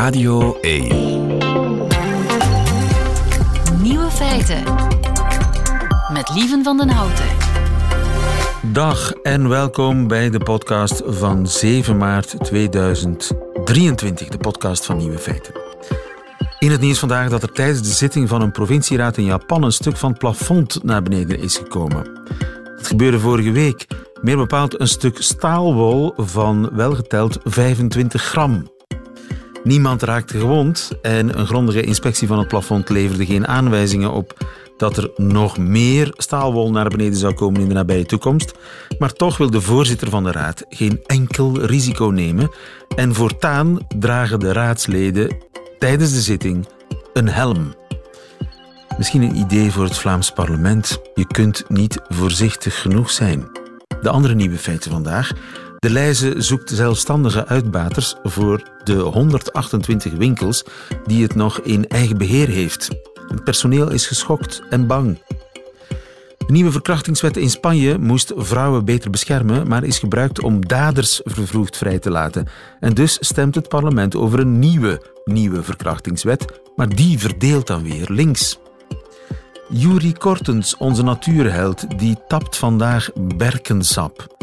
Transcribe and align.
Radio 0.00 0.58
1. 0.60 0.88
Nieuwe 3.82 4.10
feiten. 4.10 4.62
Met 6.12 6.30
Lieven 6.34 6.64
van 6.64 6.76
den 6.76 6.88
Houten. 6.88 7.26
Dag 8.72 9.12
en 9.12 9.48
welkom 9.48 10.08
bij 10.08 10.30
de 10.30 10.38
podcast 10.38 11.02
van 11.06 11.46
7 11.46 11.96
maart 11.96 12.34
2023, 12.44 14.28
de 14.28 14.38
podcast 14.38 14.86
van 14.86 14.96
Nieuwe 14.96 15.18
Feiten. 15.18 15.54
In 16.58 16.70
het 16.70 16.80
nieuws 16.80 16.98
vandaag 16.98 17.28
dat 17.28 17.42
er 17.42 17.52
tijdens 17.52 17.82
de 17.82 17.94
zitting 17.94 18.28
van 18.28 18.42
een 18.42 18.52
provincieraad 18.52 19.16
in 19.16 19.24
Japan 19.24 19.62
een 19.62 19.72
stuk 19.72 19.96
van 19.96 20.10
het 20.10 20.18
plafond 20.18 20.84
naar 20.84 21.02
beneden 21.02 21.38
is 21.38 21.56
gekomen. 21.56 22.20
Het 22.76 22.86
gebeurde 22.86 23.18
vorige 23.18 23.52
week. 23.52 23.86
Meer 24.22 24.36
bepaald 24.36 24.80
een 24.80 24.88
stuk 24.88 25.16
staalwol 25.22 26.12
van 26.16 26.70
welgeteld 26.72 27.38
25 27.44 28.22
gram. 28.22 28.78
Niemand 29.64 30.02
raakte 30.02 30.38
gewond 30.38 30.90
en 31.02 31.38
een 31.38 31.46
grondige 31.46 31.82
inspectie 31.82 32.28
van 32.28 32.38
het 32.38 32.48
plafond 32.48 32.88
leverde 32.88 33.26
geen 33.26 33.46
aanwijzingen 33.46 34.12
op 34.12 34.34
dat 34.76 34.96
er 34.96 35.10
nog 35.16 35.58
meer 35.58 36.12
staalwol 36.16 36.70
naar 36.70 36.88
beneden 36.88 37.18
zou 37.18 37.34
komen 37.34 37.60
in 37.60 37.68
de 37.68 37.74
nabije 37.74 38.06
toekomst. 38.06 38.54
Maar 38.98 39.12
toch 39.12 39.36
wil 39.36 39.50
de 39.50 39.60
voorzitter 39.60 40.10
van 40.10 40.24
de 40.24 40.32
raad 40.32 40.64
geen 40.68 41.00
enkel 41.06 41.60
risico 41.60 42.04
nemen 42.04 42.50
en 42.96 43.14
voortaan 43.14 43.78
dragen 43.98 44.40
de 44.40 44.52
raadsleden 44.52 45.36
tijdens 45.78 46.12
de 46.12 46.20
zitting 46.20 46.68
een 47.12 47.28
helm. 47.28 47.74
Misschien 48.98 49.22
een 49.22 49.36
idee 49.36 49.70
voor 49.70 49.84
het 49.84 49.98
Vlaams 49.98 50.30
parlement. 50.30 51.00
Je 51.14 51.26
kunt 51.26 51.64
niet 51.68 52.00
voorzichtig 52.08 52.80
genoeg 52.80 53.10
zijn. 53.10 53.48
De 54.02 54.10
andere 54.10 54.34
nieuwe 54.34 54.58
feiten 54.58 54.90
vandaag. 54.90 55.32
De 55.80 55.90
Leize 55.90 56.34
zoekt 56.36 56.70
zelfstandige 56.70 57.46
uitbaters 57.46 58.14
voor 58.22 58.62
de 58.84 58.94
128 58.94 60.12
winkels 60.12 60.64
die 61.06 61.22
het 61.22 61.34
nog 61.34 61.60
in 61.60 61.88
eigen 61.88 62.18
beheer 62.18 62.48
heeft. 62.48 62.88
Het 63.28 63.44
personeel 63.44 63.90
is 63.90 64.06
geschokt 64.06 64.62
en 64.70 64.86
bang. 64.86 65.22
De 66.38 66.52
nieuwe 66.52 66.70
verkrachtingswet 66.70 67.36
in 67.36 67.50
Spanje 67.50 67.98
moest 67.98 68.32
vrouwen 68.36 68.84
beter 68.84 69.10
beschermen, 69.10 69.68
maar 69.68 69.84
is 69.84 69.98
gebruikt 69.98 70.42
om 70.42 70.66
daders 70.66 71.20
vervroegd 71.24 71.76
vrij 71.76 71.98
te 71.98 72.10
laten. 72.10 72.46
En 72.80 72.94
dus 72.94 73.16
stemt 73.20 73.54
het 73.54 73.68
parlement 73.68 74.16
over 74.16 74.38
een 74.40 74.58
nieuwe, 74.58 75.02
nieuwe 75.24 75.62
verkrachtingswet, 75.62 76.60
maar 76.76 76.88
die 76.88 77.18
verdeelt 77.18 77.66
dan 77.66 77.82
weer 77.82 78.06
links. 78.08 78.58
Juri 79.68 80.12
Kortens, 80.12 80.76
onze 80.76 81.02
natuurheld, 81.02 81.98
die 81.98 82.16
tapt 82.28 82.56
vandaag 82.56 83.10
berkensap. 83.14 84.39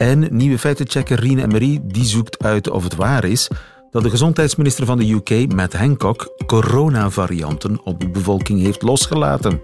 En 0.00 0.26
nieuwe 0.30 0.58
feitenchecker 0.58 1.20
Rien 1.20 1.38
Emery 1.38 1.80
die 1.82 2.04
zoekt 2.04 2.42
uit 2.44 2.70
of 2.70 2.82
het 2.84 2.94
waar 2.94 3.24
is 3.24 3.48
dat 3.90 4.02
de 4.02 4.10
gezondheidsminister 4.10 4.86
van 4.86 4.98
de 4.98 5.12
UK, 5.12 5.52
Matt 5.52 5.72
Hancock, 5.72 6.34
coronavarianten 6.46 7.80
op 7.84 8.00
de 8.00 8.08
bevolking 8.08 8.60
heeft 8.60 8.82
losgelaten. 8.82 9.62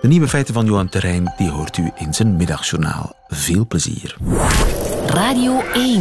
De 0.00 0.08
nieuwe 0.08 0.28
feiten 0.28 0.54
van 0.54 0.66
Johan 0.66 0.88
Terrein 0.88 1.34
die 1.36 1.50
hoort 1.50 1.76
u 1.76 1.90
in 1.96 2.14
zijn 2.14 2.36
middagjournaal. 2.36 3.12
Veel 3.26 3.66
plezier. 3.66 4.16
Radio 5.06 5.60
1. 5.74 5.98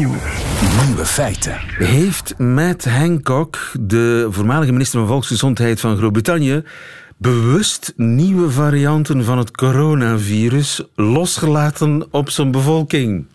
Nieuwe 0.86 1.06
feiten. 1.06 1.58
Heeft 1.78 2.38
Matt 2.38 2.86
Hancock, 2.86 3.72
de 3.80 4.28
voormalige 4.30 4.72
minister 4.72 5.00
van 5.00 5.08
Volksgezondheid 5.08 5.80
van 5.80 5.98
Groot-Brittannië, 5.98 6.64
bewust 7.18 7.94
nieuwe 7.96 8.50
varianten 8.50 9.24
van 9.24 9.38
het 9.38 9.52
coronavirus 9.52 10.82
losgelaten 10.96 12.08
op 12.12 12.30
zijn 12.30 12.52
bevolking? 12.52 13.26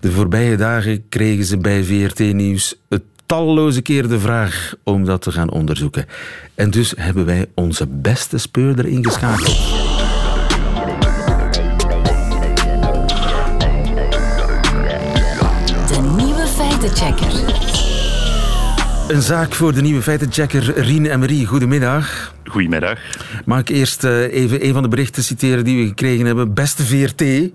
De 0.00 0.10
voorbije 0.10 0.56
dagen 0.56 1.08
kregen 1.08 1.44
ze 1.44 1.58
bij 1.58 1.84
VRT 1.84 2.18
Nieuws 2.18 2.80
het 2.88 3.02
talloze 3.26 3.82
keer 3.82 4.08
de 4.08 4.20
vraag 4.20 4.74
om 4.84 5.04
dat 5.04 5.22
te 5.22 5.32
gaan 5.32 5.50
onderzoeken. 5.50 6.06
En 6.54 6.70
dus 6.70 6.92
hebben 6.96 7.24
wij 7.24 7.46
onze 7.54 7.86
beste 7.86 8.38
speurder 8.38 8.86
ingeschakeld. 8.86 9.89
Een 19.10 19.22
zaak 19.22 19.52
voor 19.54 19.74
de 19.74 19.80
nieuwe 19.82 20.02
feitenchecker 20.02 20.80
Rien 20.80 21.06
Emery. 21.06 21.44
Goedemiddag. 21.44 22.34
Goedemiddag. 22.44 22.98
Mag 23.44 23.60
ik 23.60 23.68
eerst 23.68 24.04
eh, 24.04 24.32
even 24.32 24.66
een 24.66 24.72
van 24.72 24.82
de 24.82 24.88
berichten 24.88 25.22
citeren 25.24 25.64
die 25.64 25.82
we 25.82 25.88
gekregen 25.88 26.26
hebben? 26.26 26.54
Beste 26.54 26.82
VRT. 26.86 27.50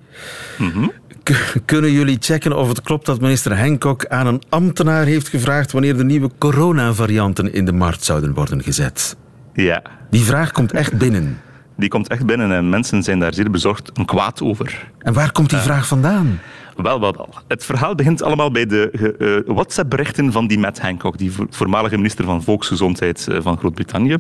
K- 1.23 1.53
Kunnen 1.65 1.91
jullie 1.91 2.17
checken 2.19 2.57
of 2.57 2.67
het 2.67 2.81
klopt 2.81 3.05
dat 3.05 3.21
minister 3.21 3.57
Hancock 3.59 4.05
aan 4.07 4.27
een 4.27 4.41
ambtenaar 4.49 5.05
heeft 5.05 5.27
gevraagd 5.27 5.71
wanneer 5.71 5.97
de 5.97 6.03
nieuwe 6.03 6.29
coronavarianten 6.39 7.53
in 7.53 7.65
de 7.65 7.73
markt 7.73 8.03
zouden 8.03 8.33
worden 8.33 8.63
gezet? 8.63 9.15
Ja, 9.53 9.81
Die 10.09 10.23
vraag 10.23 10.51
komt 10.51 10.71
echt 10.71 10.97
binnen. 10.97 11.39
die 11.77 11.89
komt 11.89 12.07
echt 12.07 12.25
binnen 12.25 12.51
en 12.51 12.69
mensen 12.69 13.03
zijn 13.03 13.19
daar 13.19 13.33
zeer 13.33 13.51
bezorgd 13.51 13.91
en 13.94 14.05
kwaad 14.05 14.41
over. 14.41 14.88
En 14.99 15.13
waar 15.13 15.31
komt 15.31 15.49
die 15.49 15.59
vraag 15.59 15.88
vandaan? 15.88 16.39
Wel, 16.75 17.00
wel, 17.00 17.13
wel. 17.18 17.30
Het 17.47 17.66
verhaal 17.66 17.96
begint 17.96 18.24
allemaal 18.24 18.52
bij 18.52 18.66
de 18.66 18.90
ge- 18.94 19.44
eh, 19.47 19.53
WhatsApp-berichten 19.56 20.31
van 20.31 20.47
die 20.47 20.59
Matt 20.59 20.80
Hancock, 20.81 21.18
die 21.18 21.31
vo- 21.31 21.46
voormalige 21.50 21.96
minister 21.96 22.25
van 22.25 22.44
Volksgezondheid 22.44 23.28
eh, 23.28 23.38
van 23.41 23.58
Groot-Brittannië. 23.58 24.18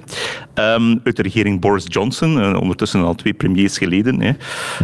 Ehm, 0.53 0.95
uit 1.03 1.15
de 1.15 1.21
regering 1.21 1.59
Boris 1.59 1.85
Johnson, 1.87 2.41
eh, 2.41 2.59
ondertussen 2.61 3.03
al 3.03 3.15
twee 3.15 3.33
premiers 3.33 3.77
geleden. 3.77 4.21
Hè. 4.21 4.31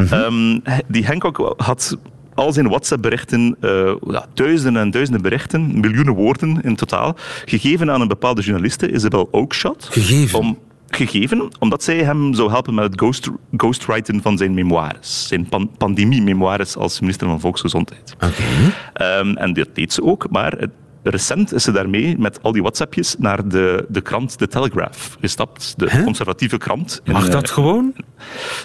Ehm, 0.09 0.59
hij- 0.64 0.84
die 0.88 1.06
Hancock 1.06 1.54
had 1.58 1.98
al 2.34 2.54
zijn 2.54 2.68
WhatsApp-berichten, 2.68 3.56
eh, 3.62 3.94
ja, 4.08 4.26
duizenden 4.34 4.82
en 4.82 4.92
duizenden 4.92 5.22
berichten, 5.22 5.80
miljoenen 5.80 6.14
woorden 6.14 6.62
in 6.62 6.76
totaal, 6.76 7.16
gegeven 7.46 7.92
aan 7.92 8.02
een 8.02 8.08
bepaalde 8.08 8.42
journaliste, 8.42 8.92
Isabel 8.94 9.28
Oakeshott. 9.32 9.88
Gegeven? 9.92 10.40
Om, 10.40 10.58
gegeven, 10.96 11.50
omdat 11.59 11.84
zij 11.84 12.03
hem 12.03 12.34
zou 12.34 12.50
helpen 12.50 12.74
met 12.74 12.84
het 12.84 13.00
ghost, 13.00 13.29
ghostwriten 13.57 14.22
van 14.22 14.38
zijn 14.38 14.53
memoires. 14.53 15.28
Zijn 15.28 15.46
pan- 15.50 15.72
pandemie-memoires 15.78 16.78
als 16.78 17.00
minister 17.00 17.28
van 17.28 17.40
Volksgezondheid. 17.40 18.13
Oké. 18.16 18.44
Ehm, 18.94 19.35
en 19.35 19.53
dat 19.53 19.68
deed 19.74 19.94
ze 19.94 20.03
ook, 20.03 20.28
maar 20.29 20.52
het- 20.52 20.69
recent 21.03 21.53
is 21.53 21.63
ze 21.63 21.72
daarmee 21.72 22.17
met 22.17 22.39
al 22.41 22.51
die 22.51 22.62
WhatsAppjes 22.62 23.16
naar 23.17 23.47
de, 23.47 23.85
de 23.89 24.01
krant 24.01 24.38
The 24.38 24.47
Telegraph 24.47 25.17
gestapt. 25.19 25.73
De 25.78 26.01
conservatieve 26.03 26.57
krant. 26.57 27.01
Mag 27.06 27.25
eh, 27.25 27.31
dat 27.31 27.50
gewoon? 27.50 27.94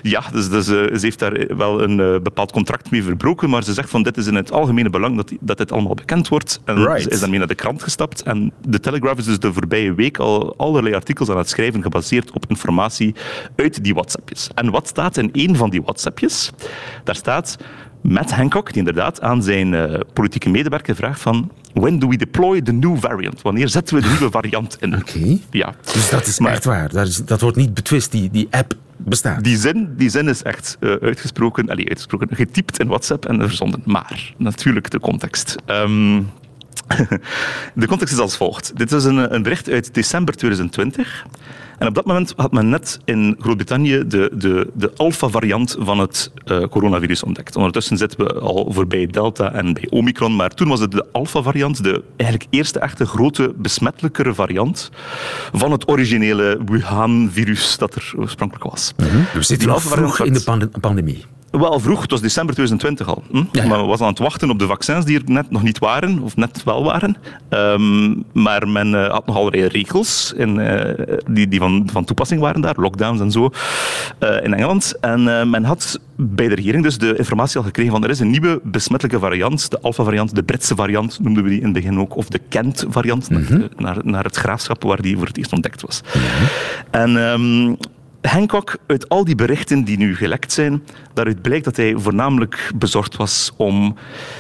ja, 0.02 0.22
dus, 0.32 0.48
dus, 0.48 0.68
eh, 0.68 0.74
ze 0.74 0.98
heeft 1.00 1.18
daar 1.18 1.56
wel 1.56 1.82
een 1.82 2.00
eh, 2.00 2.20
bepaald 2.20 2.52
contract 2.52 2.90
mee 2.90 3.02
verbroken, 3.02 3.50
maar 3.50 3.64
ze 3.64 3.72
zegt 3.72 3.90
van 3.90 4.02
dit 4.02 4.16
is 4.16 4.26
in 4.26 4.34
het 4.34 4.52
algemene 4.52 4.90
belang 4.90 5.16
dat, 5.16 5.32
dat 5.40 5.58
dit 5.58 5.72
allemaal 5.72 5.94
bekend 5.94 6.28
wordt. 6.28 6.60
En 6.64 6.76
Right. 6.76 7.02
ze 7.02 7.10
is 7.10 7.20
daarmee 7.20 7.38
naar 7.38 7.48
de 7.48 7.54
krant 7.54 7.82
gestapt. 7.82 8.22
En 8.22 8.52
de 8.66 8.80
Telegraph 8.80 9.18
is 9.18 9.24
dus 9.24 9.38
de 9.38 9.52
voorbije 9.52 9.94
week 9.94 10.18
al 10.18 10.56
allerlei 10.56 10.94
artikels 10.94 11.30
aan 11.30 11.38
het 11.38 11.48
schrijven 11.48 11.82
gebaseerd 11.82 12.30
op 12.30 12.44
informatie 12.48 13.14
uit 13.56 13.84
die 13.84 13.94
WhatsAppjes. 13.94 14.48
En 14.54 14.70
wat 14.70 14.88
staat 14.88 15.16
in 15.16 15.32
één 15.32 15.56
van 15.56 15.70
die 15.70 15.82
WhatsAppjes? 15.82 16.50
Daar 17.04 17.16
staat 17.16 17.56
Matt 18.08 18.32
Hancock, 18.32 18.66
die 18.68 18.76
inderdaad 18.78 19.20
aan 19.20 19.42
zijn 19.42 19.74
eh, 19.74 20.00
politieke 20.12 20.48
medewerker 20.48 20.94
vraagt 20.94 21.20
van 21.20 21.50
when 21.72 21.98
do 21.98 22.08
we 22.08 22.16
deploy 22.16 22.60
the 22.62 22.72
new 22.72 22.96
variant? 23.00 23.42
Wanneer 23.42 23.68
zetten 23.68 23.96
we 23.96 24.02
de 24.02 24.08
nieuwe 24.08 24.30
variant 24.30 24.76
in? 24.80 24.94
Oké. 24.96 25.38
Ja. 25.50 25.74
Dus 25.92 26.10
dat 26.10 26.26
is 26.26 26.38
Maar- 26.38 26.52
echt 26.52 26.64
waar. 26.64 26.88
Dat, 26.92 27.06
is, 27.06 27.16
dat 27.24 27.40
wordt 27.40 27.56
niet 27.56 27.74
betwist. 27.74 28.10
Die, 28.12 28.30
die 28.30 28.48
app 28.50 28.74
bestaat. 28.96 29.44
Die 29.44 29.56
zin, 29.56 29.94
die 29.96 30.08
zin 30.08 30.28
is 30.28 30.42
echt 30.42 30.76
eh, 30.80 30.90
uitgesproken, 31.00 31.70
allee, 31.70 31.88
uitgesproken, 31.88 32.28
getypt 32.30 32.78
in 32.78 32.86
WhatsApp 32.86 33.26
en 33.26 33.40
verzonden. 33.40 33.82
Maar 33.84 34.32
natuurlijk 34.36 34.90
de 34.90 35.00
context. 35.00 35.56
Ehm, 35.66 36.22
de 37.74 37.86
context 37.86 38.12
is 38.14 38.20
als 38.20 38.36
volgt. 38.36 38.72
Dit 38.76 38.92
is 38.92 39.04
een, 39.04 39.34
een 39.34 39.42
bericht 39.42 39.70
uit 39.70 39.94
december 39.94 40.34
2020. 40.36 41.26
En 41.78 41.86
op 41.86 41.94
dat 41.94 42.04
moment 42.04 42.32
had 42.36 42.52
men 42.52 42.68
net 42.68 43.00
in 43.04 43.36
Groot-Brittannië 43.40 44.06
de, 44.06 44.30
de, 44.34 44.70
de 44.74 44.92
alpha-variant 44.96 45.76
van 45.78 45.98
het 45.98 46.32
eh, 46.44 46.62
coronavirus 46.70 47.22
ontdekt. 47.22 47.56
Ondertussen 47.56 47.96
zitten 47.96 48.18
we 48.18 48.34
al 48.34 48.72
voorbij 48.72 49.06
Delta 49.06 49.52
en 49.52 49.72
bij 49.72 49.86
Omicron, 49.90 50.36
maar 50.36 50.50
toen 50.50 50.68
was 50.68 50.80
het 50.80 50.90
de 50.90 51.06
alpha-variant, 51.12 51.82
de 51.82 52.02
eigenlijk 52.16 52.50
eerste 52.50 52.78
echte 52.78 53.06
grote 53.06 53.52
besmettelijkere 53.56 54.34
variant 54.34 54.90
van 55.52 55.72
het 55.72 55.88
originele 55.88 56.58
Wuhan-virus 56.66 57.78
dat 57.78 57.94
er 57.94 58.12
oorspronkelijk 58.16 58.70
was. 58.70 58.92
We 58.96 59.06
zitten 59.32 59.58
Die 59.58 59.66
nog 59.66 59.74
alpha-variant 59.74 60.14
vroeg 60.14 60.26
in 60.26 60.32
de 60.32 60.78
pandemie. 60.80 61.24
Wel 61.60 61.80
vroeg, 61.80 62.00
het 62.02 62.10
was 62.10 62.20
december 62.20 62.54
2020 62.54 63.08
al. 63.08 63.22
Hm? 63.30 63.36
Ja, 63.56 63.62
ja. 63.62 63.68
Maar 63.68 63.80
we 63.80 63.86
was 63.86 64.00
aan 64.00 64.08
het 64.08 64.18
wachten 64.18 64.50
op 64.50 64.58
de 64.58 64.66
vaccins 64.66 65.04
die 65.04 65.16
er 65.18 65.22
net 65.30 65.50
nog 65.50 65.62
niet 65.62 65.78
waren, 65.78 66.18
of 66.22 66.36
net 66.36 66.64
wel 66.64 66.84
waren. 66.84 67.16
Ehm, 67.48 68.14
maar 68.32 68.68
men 68.68 68.94
eh, 68.94 69.10
had 69.10 69.26
nog 69.26 69.36
allerlei 69.36 69.66
regels 69.66 70.32
in, 70.36 70.60
eh, 70.60 71.06
die, 71.30 71.48
die 71.48 71.58
van, 71.58 71.88
van 71.92 72.04
toepassing 72.04 72.40
waren 72.40 72.60
daar, 72.60 72.74
lockdowns 72.76 73.20
en 73.20 73.30
zo, 73.30 73.50
eh, 74.18 74.44
in 74.44 74.54
Engeland. 74.54 74.94
En 75.00 75.50
men 75.50 75.64
had 75.64 76.00
bij 76.16 76.48
de 76.48 76.54
regering 76.54 76.82
dus 76.82 76.98
de 76.98 77.16
informatie 77.16 77.58
al 77.58 77.62
gekregen 77.64 77.92
van 77.92 78.04
er 78.04 78.10
is 78.10 78.20
een 78.20 78.30
nieuwe 78.30 78.60
besmettelijke 78.62 79.20
variant, 79.20 79.70
de 79.70 79.80
alpha-variant, 79.80 80.34
de 80.34 80.42
Britse 80.42 80.74
variant 80.74 81.18
noemden 81.22 81.42
we 81.42 81.48
die 81.48 81.58
in 81.58 81.64
het 81.64 81.72
begin 81.74 81.98
ook, 81.98 82.16
of 82.16 82.28
de 82.28 82.40
Kent-variant, 82.48 83.28
de- 83.28 83.68
naar, 83.76 83.96
naar 84.02 84.24
het 84.24 84.36
graafschap 84.36 84.82
waar 84.82 85.02
die 85.02 85.16
voor 85.16 85.26
het 85.26 85.36
eerst 85.38 85.52
ontdekt 85.52 85.82
was. 85.82 86.00
En... 86.90 87.16
ehm, 87.30 87.74
Hancock, 88.26 88.76
uit 88.86 89.08
al 89.08 89.24
die 89.24 89.34
berichten 89.34 89.84
die 89.84 89.98
nu 89.98 90.16
gelekt 90.16 90.52
zijn, 90.52 90.82
daaruit 91.14 91.42
blijkt 91.42 91.64
dat 91.64 91.76
hij 91.76 91.94
voornamelijk 91.96 92.70
bezorgd 92.76 93.16
was 93.16 93.52
om 93.56 93.96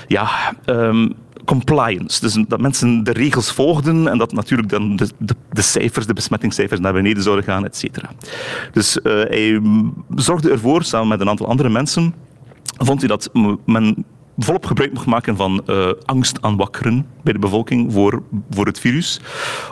ja, 0.06 0.28
ehm, 0.64 1.08
compliance. 1.44 2.20
Dus 2.20 2.44
dat 2.48 2.60
mensen 2.60 3.04
de 3.04 3.12
regels 3.12 3.52
volgden 3.52 4.08
en 4.08 4.18
dat 4.18 4.32
natuurlijk 4.32 4.68
dan 4.68 4.96
de, 4.96 5.08
de, 5.18 5.34
de 5.50 5.62
cijfers, 5.62 6.06
de 6.06 6.12
besmettingscijfers 6.12 6.80
naar 6.80 6.92
beneden 6.92 7.22
zouden 7.22 7.44
gaan, 7.44 7.64
et 7.64 7.76
cetera. 7.76 8.10
Dus 8.72 8.98
uh, 9.02 9.12
hij 9.12 9.60
zorgde 10.14 10.50
ervoor, 10.50 10.82
samen 10.82 11.08
met 11.08 11.20
een 11.20 11.28
aantal 11.28 11.48
andere 11.48 11.68
mensen, 11.68 12.14
vond 12.78 12.98
hij 12.98 13.08
dat 13.08 13.30
men 13.64 14.04
volop 14.38 14.66
gebruik 14.66 14.92
mag 14.92 15.06
maken 15.06 15.36
van 15.36 15.62
uh, 15.66 15.90
angst 16.04 16.42
aanwakkeren 16.42 17.06
bij 17.22 17.32
de 17.32 17.38
bevolking 17.38 17.92
voor, 17.92 18.22
voor 18.50 18.66
het 18.66 18.80
virus, 18.80 19.20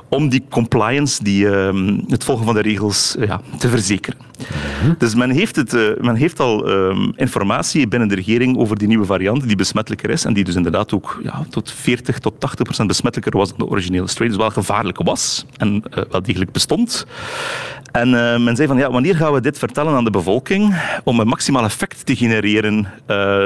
om 0.08 0.28
die 0.28 0.44
compliance, 0.50 1.25
die, 1.25 1.44
uh, 1.44 1.99
het 2.08 2.25
volgen 2.25 2.44
van 2.44 2.55
de 2.55 2.61
regels, 2.61 3.16
uh, 3.19 3.26
ja, 3.26 3.40
te 3.58 3.69
verzekeren. 3.69 4.19
Mhm. 4.82 4.94
Dus 4.99 5.14
men 5.14 5.31
heeft, 5.31 5.56
het, 5.56 5.72
men 6.00 6.14
heeft 6.14 6.40
al 6.40 6.69
ehm, 6.69 7.11
informatie 7.16 7.88
binnen 7.88 8.08
de 8.08 8.14
regering 8.14 8.56
over 8.56 8.78
die 8.78 8.88
nieuwe 8.88 9.05
variant, 9.05 9.46
die 9.46 9.56
besmettelijker 9.56 10.11
is 10.11 10.25
en 10.25 10.32
die 10.32 10.44
dus 10.44 10.55
inderdaad 10.55 10.93
ook 10.93 11.20
ja, 11.22 11.46
tot 11.50 11.70
40 11.70 12.19
tot 12.19 12.40
80 12.40 12.64
procent 12.64 12.88
besmettelijker 12.88 13.38
was 13.38 13.49
dan 13.49 13.58
de 13.58 13.66
originele 13.66 14.08
strain, 14.08 14.31
dus 14.31 14.38
wel 14.38 14.50
gevaarlijk 14.50 15.02
was 15.02 15.46
en 15.56 15.82
wel 16.11 16.22
degelijk 16.22 16.52
bestond. 16.52 17.06
En 17.93 18.11
men 18.44 18.56
zei 18.56 18.69
van, 18.69 18.76
ja, 18.76 18.90
wanneer 18.90 19.16
gaan 19.16 19.32
we 19.32 19.40
dit 19.40 19.58
vertellen 19.58 19.94
aan 19.94 20.05
de 20.05 20.11
bevolking 20.11 20.75
om 21.05 21.20
een 21.20 21.26
maximaal 21.26 21.64
effect 21.64 22.06
te 22.06 22.16
genereren 22.16 22.87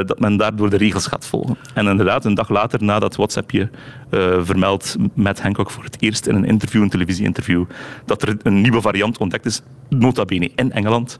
dat 0.06 0.18
men 0.18 0.36
daardoor 0.36 0.70
de 0.70 0.76
regels 0.76 1.07
gaat 1.08 1.26
volgen. 1.26 1.56
En 1.74 1.86
inderdaad, 1.86 2.24
een 2.24 2.34
dag 2.34 2.48
later, 2.48 2.84
nadat 2.84 3.16
WhatsAppje 3.16 3.70
uh, 4.10 4.38
vermeldt 4.40 4.96
met 5.14 5.42
Hancock 5.42 5.70
voor 5.70 5.84
het 5.84 5.96
eerst 6.02 6.26
in 6.26 6.34
een 6.34 6.44
interview, 6.44 6.82
een 6.82 6.88
televisieinterview, 6.88 7.64
dat 8.04 8.22
er 8.22 8.36
een 8.42 8.60
nieuwe 8.60 8.80
variant 8.80 9.18
ontdekt 9.18 9.46
is, 9.46 9.62
nota 9.88 10.24
bene 10.24 10.50
in 10.54 10.72
Engeland, 10.72 11.18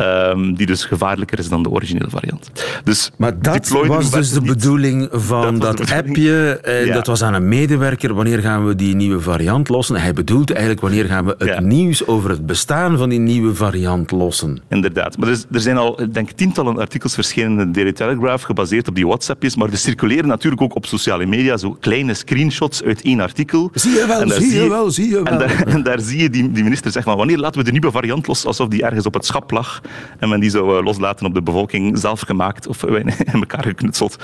um, 0.00 0.54
die 0.54 0.66
dus 0.66 0.84
gevaarlijker 0.84 1.38
is 1.38 1.48
dan 1.48 1.62
de 1.62 1.70
originele 1.70 2.10
variant. 2.10 2.50
Dus 2.84 3.10
maar 3.16 3.40
dat 3.40 3.68
was 3.68 4.10
dus 4.10 4.32
de 4.32 4.40
bedoeling 4.40 5.08
van 5.12 5.58
dat, 5.58 5.76
dat 5.76 5.92
appje, 5.92 6.60
eh, 6.62 6.86
ja. 6.86 6.94
dat 6.94 7.06
was 7.06 7.22
aan 7.22 7.34
een 7.34 7.48
medewerker, 7.48 8.14
wanneer 8.14 8.38
gaan 8.38 8.66
we 8.66 8.74
die 8.74 8.94
nieuwe 8.94 9.20
variant 9.20 9.68
lossen? 9.68 9.96
Hij 9.96 10.12
bedoelt 10.12 10.50
eigenlijk, 10.50 10.80
wanneer 10.80 11.04
gaan 11.04 11.24
we 11.24 11.34
het 11.38 11.48
ja. 11.48 11.60
nieuws 11.60 12.06
over 12.06 12.30
het 12.30 12.46
bestaan 12.46 12.98
van 12.98 13.08
die 13.08 13.18
nieuwe 13.18 13.54
variant 13.54 14.10
lossen? 14.10 14.62
Inderdaad, 14.68 15.18
maar 15.18 15.28
er, 15.28 15.44
er 15.52 15.60
zijn 15.60 15.76
al, 15.76 16.00
denk 16.12 16.30
tientallen 16.30 16.78
artikels 16.78 17.14
verschenen 17.14 17.50
in 17.50 17.56
de 17.56 17.70
Daily 17.70 17.92
Telegraph, 17.92 18.44
gebaseerd 18.44 18.88
op 18.88 18.94
die 18.94 19.06
WhatsAppjes, 19.06 19.56
maar 19.56 19.68
er 19.70 19.76
circuleren 19.76 20.26
natuurlijk 20.26 20.62
ook 20.62 20.74
op 20.74 20.86
sociale 20.86 21.26
media 21.26 21.56
zo 21.56 21.76
kleine 21.80 22.14
screenshots 22.14 22.82
uit 22.82 23.02
één 23.02 23.20
artikel. 23.20 23.70
Zie 23.74 23.90
je 23.90 24.06
wel, 24.06 24.28
zie 24.28 24.62
je, 24.62 24.68
wel, 24.68 24.90
zie 24.90 25.08
je 25.08 25.14
wel. 25.14 25.24
En 25.24 25.38
daar, 25.38 25.62
en 25.74 25.82
daar 25.82 26.00
zie 26.00 26.22
je 26.22 26.30
die, 26.30 26.50
die 26.50 26.62
minister 26.62 26.92
zeggen, 26.92 27.16
wanneer 27.16 27.38
laten 27.38 27.58
we 27.58 27.64
de 27.64 27.72
nieuwe 27.72 27.90
variant 27.90 28.26
los, 28.26 28.46
alsof 28.46 28.68
die 28.68 28.82
ergens 28.82 29.06
op 29.06 29.14
het 29.14 29.26
schap 29.26 29.50
lag 29.50 29.80
en 30.18 30.28
men 30.28 30.40
die 30.40 30.50
zou 30.50 30.78
eh, 30.78 30.84
loslaten 30.84 31.26
op 31.26 31.34
de 31.34 31.42
bevolking, 31.42 31.98
zelf 31.98 32.20
gemaakt 32.20 32.66
of 32.66 32.82
in 32.84 33.12
elkaar 33.32 33.62
geknutseld. 33.62 34.16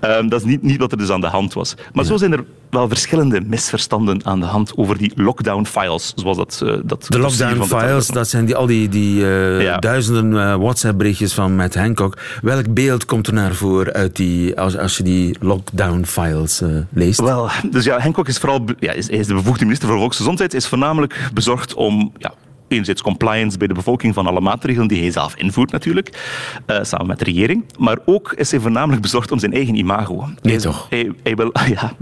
Um, 0.00 0.28
dat 0.28 0.40
is 0.40 0.46
niet, 0.46 0.62
niet 0.62 0.78
wat 0.78 0.92
er 0.92 0.98
dus 0.98 1.10
aan 1.10 1.20
de 1.20 1.26
hand 1.26 1.52
was. 1.52 1.74
Maar 1.92 2.04
ja. 2.04 2.10
zo 2.10 2.16
zijn 2.16 2.32
er 2.32 2.44
wel 2.70 2.88
verschillende 2.88 3.40
misverstanden 3.40 4.20
aan 4.24 4.40
de 4.40 4.46
hand 4.46 4.76
over 4.76 4.98
die 4.98 5.12
lockdown 5.14 5.64
files, 5.64 6.12
zoals 6.16 6.36
dat... 6.36 6.60
Uh, 6.64 6.74
dat 6.84 7.06
de 7.08 7.18
lockdown 7.18 7.62
files, 7.62 8.06
dat 8.06 8.28
zijn 8.28 8.44
die, 8.44 8.56
al 8.56 8.66
die, 8.66 8.88
die 8.88 9.20
uh, 9.20 9.62
ja. 9.62 9.78
duizenden 9.78 10.32
uh, 10.32 10.54
WhatsApp-berichtjes 10.56 11.32
van 11.32 11.56
Matt 11.56 11.74
Hancock. 11.74 12.18
Welk 12.42 12.74
beeld 12.74 13.04
komt 13.04 13.26
er 13.26 13.32
naar 13.32 13.54
voren 13.54 13.92
uit 13.92 14.16
die, 14.16 14.60
als, 14.60 14.78
als 14.78 14.96
je 14.96 15.02
die 15.02 15.36
lockdown 15.40 16.04
files 16.04 16.62
leest? 16.90 17.20
Wel, 17.20 17.48
dus 17.70 17.84
ja, 17.84 17.98
Hancock 17.98 18.28
is 18.28 18.38
vooral... 18.38 18.64
Ja, 18.78 18.92
is, 18.92 19.08
is 19.08 19.26
de 19.26 19.34
bevoegde 19.34 19.64
minister 19.64 19.88
voor 19.88 19.98
Volksgezondheid, 19.98 20.54
is 20.54 20.66
voornamelijk 20.66 21.30
bezorgd 21.34 21.74
om... 21.74 22.12
Ja, 22.18 22.32
enerzijds 22.72 23.02
compliance 23.02 23.58
bij 23.58 23.66
de 23.66 23.74
bevolking 23.74 24.14
van 24.14 24.26
alle 24.26 24.40
maatregelen 24.40 24.88
die 24.88 25.00
hij 25.00 25.10
zelf 25.10 25.36
invoert 25.36 25.70
natuurlijk, 25.70 26.20
uh, 26.66 26.78
samen 26.82 27.06
met 27.06 27.18
de 27.18 27.24
regering. 27.24 27.64
Maar 27.78 27.98
ook 28.04 28.32
is 28.32 28.50
hij 28.50 28.60
voornamelijk 28.60 29.02
bezorgd 29.02 29.32
om 29.32 29.38
zijn 29.38 29.52
eigen 29.52 29.74
imago. 29.74 30.28
Nee, 30.42 30.56
toch? 30.56 30.86
Hij, 30.88 31.12
hij 31.22 31.36
wil, 31.36 31.52
ja, 31.74 31.92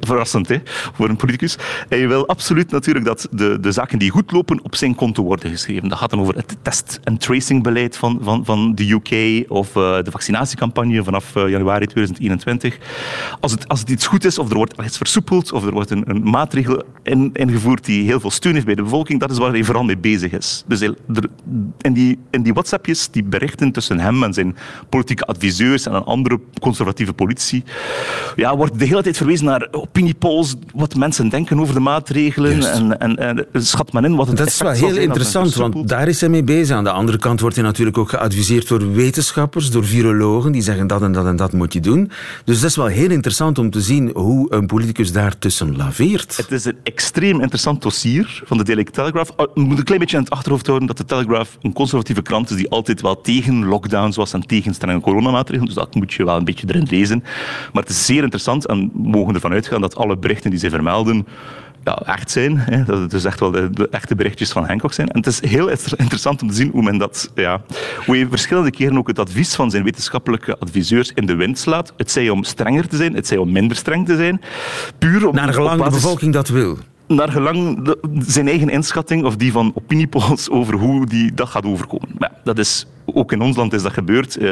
verrassend 0.00 0.48
hè, 0.48 0.56
voor 0.94 1.08
een 1.08 1.16
politicus. 1.16 1.56
Hij 1.88 2.08
wil 2.08 2.26
absoluut 2.26 2.70
natuurlijk 2.70 3.06
dat 3.06 3.28
de, 3.30 3.60
de 3.60 3.72
zaken 3.72 3.98
die 3.98 4.10
goed 4.10 4.32
lopen 4.32 4.62
op 4.62 4.76
zijn 4.76 4.94
konto 4.94 5.22
worden 5.22 5.50
geschreven. 5.50 5.88
Dat 5.88 5.98
gaat 5.98 6.10
dan 6.10 6.20
over 6.20 6.34
het 6.34 6.56
test- 6.62 7.00
en 7.04 7.18
tracingbeleid 7.18 7.96
van, 7.96 8.18
van, 8.22 8.44
van 8.44 8.74
de 8.74 8.90
UK 8.90 9.44
of 9.50 9.68
uh, 9.68 10.02
de 10.02 10.10
vaccinatiecampagne 10.10 11.04
vanaf 11.04 11.36
uh, 11.36 11.48
januari 11.48 11.86
2021. 11.86 12.78
Als 13.40 13.52
het, 13.52 13.68
als 13.68 13.80
het 13.80 13.88
iets 13.88 14.06
goed 14.06 14.24
is 14.24 14.38
of 14.38 14.50
er 14.50 14.56
wordt 14.56 14.82
iets 14.84 14.96
versoepeld 14.96 15.52
of 15.52 15.64
er 15.66 15.72
wordt 15.72 15.90
een, 15.90 16.10
een 16.10 16.22
maatregel 16.22 16.82
in, 17.02 17.30
ingevoerd 17.32 17.84
die 17.84 18.04
heel 18.04 18.20
veel 18.20 18.30
steun 18.30 18.54
heeft 18.54 18.66
bij 18.66 18.74
de 18.74 18.82
bevolking, 18.82 19.20
dat 19.20 19.30
is 19.30 19.38
waar 19.38 19.50
hij 19.50 19.64
vooral 19.64 19.84
mee 19.84 19.98
bezig 19.98 20.18
is. 20.19 20.19
Dus 20.66 20.80
in 21.80 21.92
die, 21.92 22.18
in 22.30 22.42
die 22.42 22.52
WhatsAppjes, 22.52 23.08
die 23.10 23.24
berichten 23.24 23.72
tussen 23.72 24.00
hem 24.00 24.22
en 24.22 24.34
zijn 24.34 24.56
politieke 24.88 25.24
adviseurs 25.24 25.86
en 25.86 25.94
een 25.94 26.04
andere 26.04 26.40
conservatieve 26.60 27.12
politie, 27.12 27.64
ja, 28.36 28.56
wordt 28.56 28.78
de 28.78 28.84
hele 28.84 29.02
tijd 29.02 29.16
verwezen 29.16 29.44
naar 29.44 29.68
opiniepolls, 29.70 30.54
wat 30.74 30.94
mensen 30.94 31.28
denken 31.28 31.60
over 31.60 31.74
de 31.74 31.80
maatregelen 31.80 32.72
en, 32.72 32.98
en, 33.00 33.16
en, 33.16 33.46
schat 33.52 33.92
men 33.92 34.04
in 34.04 34.16
wat 34.16 34.26
het 34.26 34.36
Dat 34.36 34.46
is 34.46 34.60
wel 34.60 34.72
heel 34.72 34.96
interessant, 34.96 35.54
want 35.54 35.88
daar 35.88 36.08
is 36.08 36.20
hij 36.20 36.28
mee 36.28 36.44
bezig. 36.44 36.76
Aan 36.76 36.84
de 36.84 36.90
andere 36.90 37.18
kant 37.18 37.40
wordt 37.40 37.56
hij 37.56 37.64
natuurlijk 37.64 37.98
ook 37.98 38.08
geadviseerd 38.08 38.68
door 38.68 38.92
wetenschappers, 38.92 39.70
door 39.70 39.84
virologen, 39.84 40.52
die 40.52 40.62
zeggen 40.62 40.86
dat 40.86 41.02
en 41.02 41.12
dat 41.12 41.26
en 41.26 41.36
dat 41.36 41.52
moet 41.52 41.72
je 41.72 41.80
doen. 41.80 42.10
Dus 42.44 42.60
dat 42.60 42.70
is 42.70 42.76
wel 42.76 42.86
heel 42.86 43.10
interessant 43.10 43.58
om 43.58 43.70
te 43.70 43.80
zien 43.80 44.10
hoe 44.14 44.54
een 44.54 44.66
politicus 44.66 45.12
daartussen 45.12 45.76
laveert. 45.76 46.36
Het 46.36 46.52
is 46.52 46.64
een 46.64 46.78
extreem 46.82 47.40
interessant 47.40 47.82
dossier 47.82 48.42
van 48.44 48.56
de 48.56 48.64
Daily 48.64 48.84
Telegraph. 48.84 49.30
Oh, 49.36 49.54
moet 49.54 49.78
een 49.78 49.84
klein 49.84 50.00
beetje 50.00 50.09
in 50.16 50.24
het 50.24 50.32
achterhoofd 50.32 50.66
houden 50.66 50.88
dat 50.88 50.96
de 50.96 51.04
Telegraph 51.04 51.56
een 51.62 51.72
conservatieve 51.72 52.22
krant 52.22 52.50
is 52.50 52.56
die 52.56 52.70
altijd 52.70 53.00
wel 53.00 53.20
tegen 53.20 53.64
lockdowns 53.64 54.16
was 54.16 54.32
en 54.32 54.46
tegen 54.46 54.74
strenge 54.74 55.00
coronamaatregelen. 55.00 55.66
Dus 55.66 55.84
dat 55.84 55.94
moet 55.94 56.12
je 56.12 56.24
wel 56.24 56.36
een 56.36 56.44
beetje 56.44 56.66
erin 56.68 56.86
lezen. 56.90 57.24
Maar 57.72 57.82
het 57.82 57.92
is 57.92 58.06
zeer 58.06 58.22
interessant 58.22 58.66
en 58.66 58.90
we 58.92 59.08
mogen 59.08 59.34
ervan 59.34 59.52
uitgaan 59.52 59.80
dat 59.80 59.96
alle 59.96 60.16
berichten 60.16 60.50
die 60.50 60.58
zij 60.58 60.70
vermelden 60.70 61.26
ja, 61.84 62.02
echt 62.04 62.30
zijn. 62.30 62.58
Hè. 62.58 62.84
Dat 62.84 62.98
het 62.98 63.10
dus 63.10 63.24
echt 63.24 63.40
wel 63.40 63.50
de, 63.50 63.70
de, 63.70 63.88
echte 63.88 64.14
berichtjes 64.14 64.50
van 64.50 64.66
Hancock 64.66 64.92
zijn. 64.92 65.08
En 65.08 65.18
het 65.18 65.26
is 65.26 65.40
heel 65.40 65.68
interessant 65.68 66.42
om 66.42 66.48
te 66.48 66.54
zien 66.54 66.70
hoe 66.70 66.82
men 66.82 66.98
dat... 66.98 67.30
Ja, 67.34 67.62
hoe 68.06 68.16
hij 68.16 68.26
verschillende 68.28 68.70
keren 68.70 68.98
ook 68.98 69.08
het 69.08 69.18
advies 69.18 69.54
van 69.54 69.70
zijn 69.70 69.84
wetenschappelijke 69.84 70.58
adviseurs 70.58 71.12
in 71.14 71.26
de 71.26 71.34
wind 71.34 71.58
slaat. 71.58 71.92
Het 71.96 72.10
zij 72.10 72.28
om 72.28 72.44
strenger 72.44 72.88
te 72.88 72.96
zijn, 72.96 73.14
het 73.14 73.26
zij 73.26 73.36
om 73.36 73.52
minder 73.52 73.76
streng 73.76 74.06
te 74.06 74.16
zijn. 74.16 74.40
Puur 74.98 75.28
om, 75.28 75.34
Naar 75.34 75.52
gelang 75.52 75.82
de 75.82 75.90
bevolking 75.90 76.32
dat 76.32 76.48
wil 76.48 76.78
naar 77.16 77.28
gelang 77.28 77.84
de, 77.84 77.98
zijn 78.26 78.48
eigen 78.48 78.68
inschatting 78.68 79.24
of 79.24 79.36
die 79.36 79.52
van 79.52 79.72
opiniepolls 79.74 80.50
over 80.50 80.74
hoe 80.74 81.06
die 81.06 81.34
dat 81.34 81.48
gaat 81.48 81.64
overkomen. 81.64 82.08
Maar 82.18 82.32
dat 82.44 82.58
is, 82.58 82.86
ook 83.04 83.32
in 83.32 83.40
ons 83.40 83.56
land 83.56 83.72
is 83.72 83.82
dat 83.82 83.92
gebeurd. 83.92 84.40
Uh, 84.40 84.48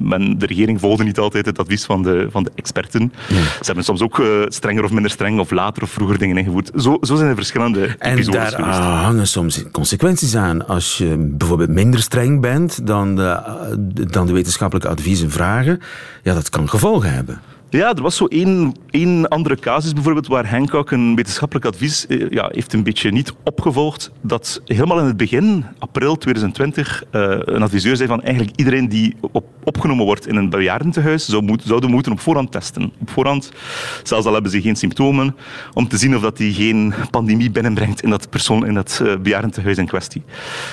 men, 0.00 0.38
de 0.38 0.46
regering 0.46 0.80
volgde 0.80 1.04
niet 1.04 1.18
altijd 1.18 1.46
het 1.46 1.58
advies 1.58 1.84
van 1.84 2.02
de, 2.02 2.26
van 2.30 2.42
de 2.42 2.50
experten. 2.54 3.12
Ja. 3.28 3.34
Ze 3.34 3.64
hebben 3.64 3.84
soms 3.84 4.02
ook 4.02 4.18
uh, 4.18 4.26
strenger 4.48 4.84
of 4.84 4.90
minder 4.90 5.10
streng 5.10 5.40
of 5.40 5.50
later 5.50 5.82
of 5.82 5.90
vroeger 5.90 6.18
dingen 6.18 6.36
ingevoerd. 6.36 6.70
Zo, 6.76 6.98
zo 7.00 7.16
zijn 7.16 7.28
er 7.28 7.34
verschillende 7.34 7.86
En 7.98 8.24
daar 8.24 8.52
geweest. 8.52 8.78
hangen 8.78 9.26
soms 9.26 9.64
consequenties 9.72 10.36
aan. 10.36 10.66
Als 10.66 10.98
je 10.98 11.16
bijvoorbeeld 11.18 11.70
minder 11.70 12.00
streng 12.00 12.40
bent 12.40 12.86
dan 12.86 13.16
de, 13.16 13.40
dan 14.10 14.26
de 14.26 14.32
wetenschappelijke 14.32 14.88
adviezen 14.88 15.30
vragen, 15.30 15.80
ja, 16.22 16.34
dat 16.34 16.48
kan 16.48 16.68
gevolgen 16.68 17.12
hebben. 17.12 17.40
Ja, 17.70 17.94
er 17.94 18.02
was 18.02 18.16
zo 18.16 18.26
één, 18.26 18.74
één 18.90 19.28
andere 19.28 19.56
casus 19.56 19.92
bijvoorbeeld 19.92 20.26
waar 20.26 20.48
Hancock 20.50 20.90
een 20.90 21.14
wetenschappelijk 21.14 21.66
advies 21.66 22.06
eh, 22.06 22.30
ja, 22.30 22.48
heeft 22.52 22.72
een 22.72 22.82
beetje 22.82 23.10
niet 23.10 23.32
opgevolgd. 23.44 24.10
Dat 24.20 24.60
helemaal 24.64 24.98
in 24.98 25.04
het 25.04 25.16
begin, 25.16 25.64
april 25.78 26.16
2020, 26.16 27.04
uh, 27.12 27.36
een 27.44 27.62
adviseur 27.62 27.96
zei 27.96 28.08
van 28.08 28.22
eigenlijk 28.22 28.56
iedereen 28.56 28.88
die 28.88 29.16
op, 29.20 29.44
opgenomen 29.64 30.04
wordt 30.04 30.26
in 30.26 30.36
een 30.36 30.50
bejaardentehuis 30.50 31.26
zou 31.26 31.42
moet, 31.42 31.62
zouden 31.62 31.90
moeten 31.90 32.12
op 32.12 32.20
voorhand 32.20 32.52
testen. 32.52 32.92
Op 33.00 33.10
voorhand, 33.10 33.52
zelfs 34.02 34.26
al 34.26 34.32
hebben 34.32 34.50
ze 34.50 34.60
geen 34.60 34.76
symptomen, 34.76 35.36
om 35.72 35.88
te 35.88 35.96
zien 35.96 36.16
of 36.16 36.22
dat 36.22 36.36
die 36.36 36.54
geen 36.54 36.94
pandemie 37.10 37.50
binnenbrengt 37.50 38.02
in 38.02 38.10
dat 38.10 38.30
persoon, 38.30 38.66
in 38.66 38.74
dat 38.74 39.00
uh, 39.02 39.16
bejaardentehuis 39.16 39.78
in 39.78 39.86
kwestie. 39.86 40.22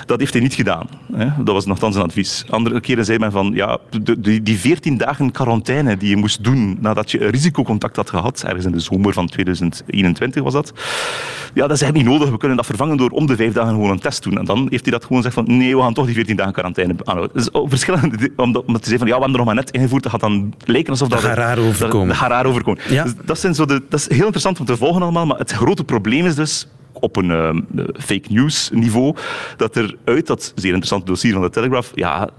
Dat 0.06 0.20
heeft 0.20 0.34
hij 0.34 0.42
niet 0.42 0.54
gedaan. 0.54 0.88
Hè. 1.14 1.44
Dat 1.44 1.54
was 1.54 1.66
nogthans 1.66 1.96
een 1.96 2.02
advies. 2.02 2.46
Andere 2.50 2.80
keren 2.80 3.06
zei 3.06 3.20
men 3.20 3.32
van 3.32 3.52
ja, 3.54 3.78
de, 4.04 4.42
die 4.42 4.58
14 4.58 4.98
dagen 4.98 5.32
quarantaine 5.32 5.98
die 5.98 6.10
je 6.10 6.16
moest 6.16 6.44
doen 6.44 6.78
nadat 6.94 7.12
je 7.12 7.30
risicocontact 7.30 7.96
had 7.96 8.10
gehad, 8.10 8.44
ergens 8.44 8.66
in 8.66 8.72
de 8.72 8.80
zomer 8.80 9.14
van 9.14 9.28
2021 9.28 10.44
was 10.44 10.54
dat. 10.54 10.74
Ja, 11.54 11.68
dat 11.68 11.72
is 11.72 11.82
eigenlijk 11.82 11.96
niet 11.96 12.06
nodig. 12.06 12.30
We 12.30 12.38
kunnen 12.38 12.58
dat 12.58 12.66
vervangen 12.66 12.98
door 12.98 13.10
om 13.10 13.26
de 13.28 13.36
vijf 13.36 13.54
dagen 13.54 13.74
gewoon 13.74 13.90
een 13.90 14.00
test 14.00 14.24
doen. 14.24 14.38
En 14.38 14.46
dan 14.46 14.68
heeft 14.70 14.84
hij 14.84 14.92
dat 14.92 15.02
gewoon 15.02 15.18
gezegd 15.18 15.36
van 15.36 15.58
nee, 15.58 15.76
we 15.76 15.82
gaan 15.82 15.94
toch 15.94 16.06
die 16.06 16.16
14 16.16 16.36
dagen 16.36 16.54
quarantaine 16.54 16.96
aanhouden. 17.04 17.36
Dus 17.36 17.50
verschillende, 17.70 18.32
om, 18.36 18.56
om 18.56 18.80
te 18.80 18.90
zeggen 18.90 19.00
van 19.00 19.08
ja, 19.08 19.16
we 19.16 19.22
hebben 19.22 19.32
er 19.32 19.38
nog 19.38 19.46
maar 19.46 19.56
net 19.56 19.72
ingevoerd, 19.72 20.04
dat 20.04 20.12
gaat 20.12 20.22
dan 20.22 20.54
lijken 20.66 20.92
alsof 20.92 21.08
dat... 21.08 21.22
Dat 21.22 21.30
gaat 21.30 21.38
raar 21.38 21.58
overkomen. 21.58 22.08
Dat, 22.08 22.08
dat 22.08 22.18
gaat 22.18 22.30
raar 22.30 22.46
overkomen. 22.46 22.82
Ja. 22.90 23.04
Dus 23.04 23.14
dat, 23.26 23.40
zijn 23.40 23.56
zo 23.56 23.66
de, 23.66 23.82
dat 23.90 24.00
is 24.00 24.10
heel 24.10 24.24
interessant 24.24 24.60
om 24.60 24.66
te 24.66 24.78
volgen 24.78 25.02
allemaal, 25.02 25.26
maar 25.26 25.38
het 25.38 25.52
grote 25.52 25.84
probleem 25.84 26.26
is 26.26 26.36
dus 26.36 26.68
op 26.94 27.16
een 27.16 27.30
uh, 27.30 27.86
fake 28.00 28.28
news 28.30 28.70
niveau, 28.74 29.16
dat 29.58 29.76
er 29.76 29.96
uit 30.04 30.28
dat 30.28 30.52
zeer 30.56 30.68
interessante 30.68 31.06
dossier 31.06 31.34
van 31.34 31.42
de 31.42 31.50
Telegraph 31.50 31.92
ja, 31.96 32.30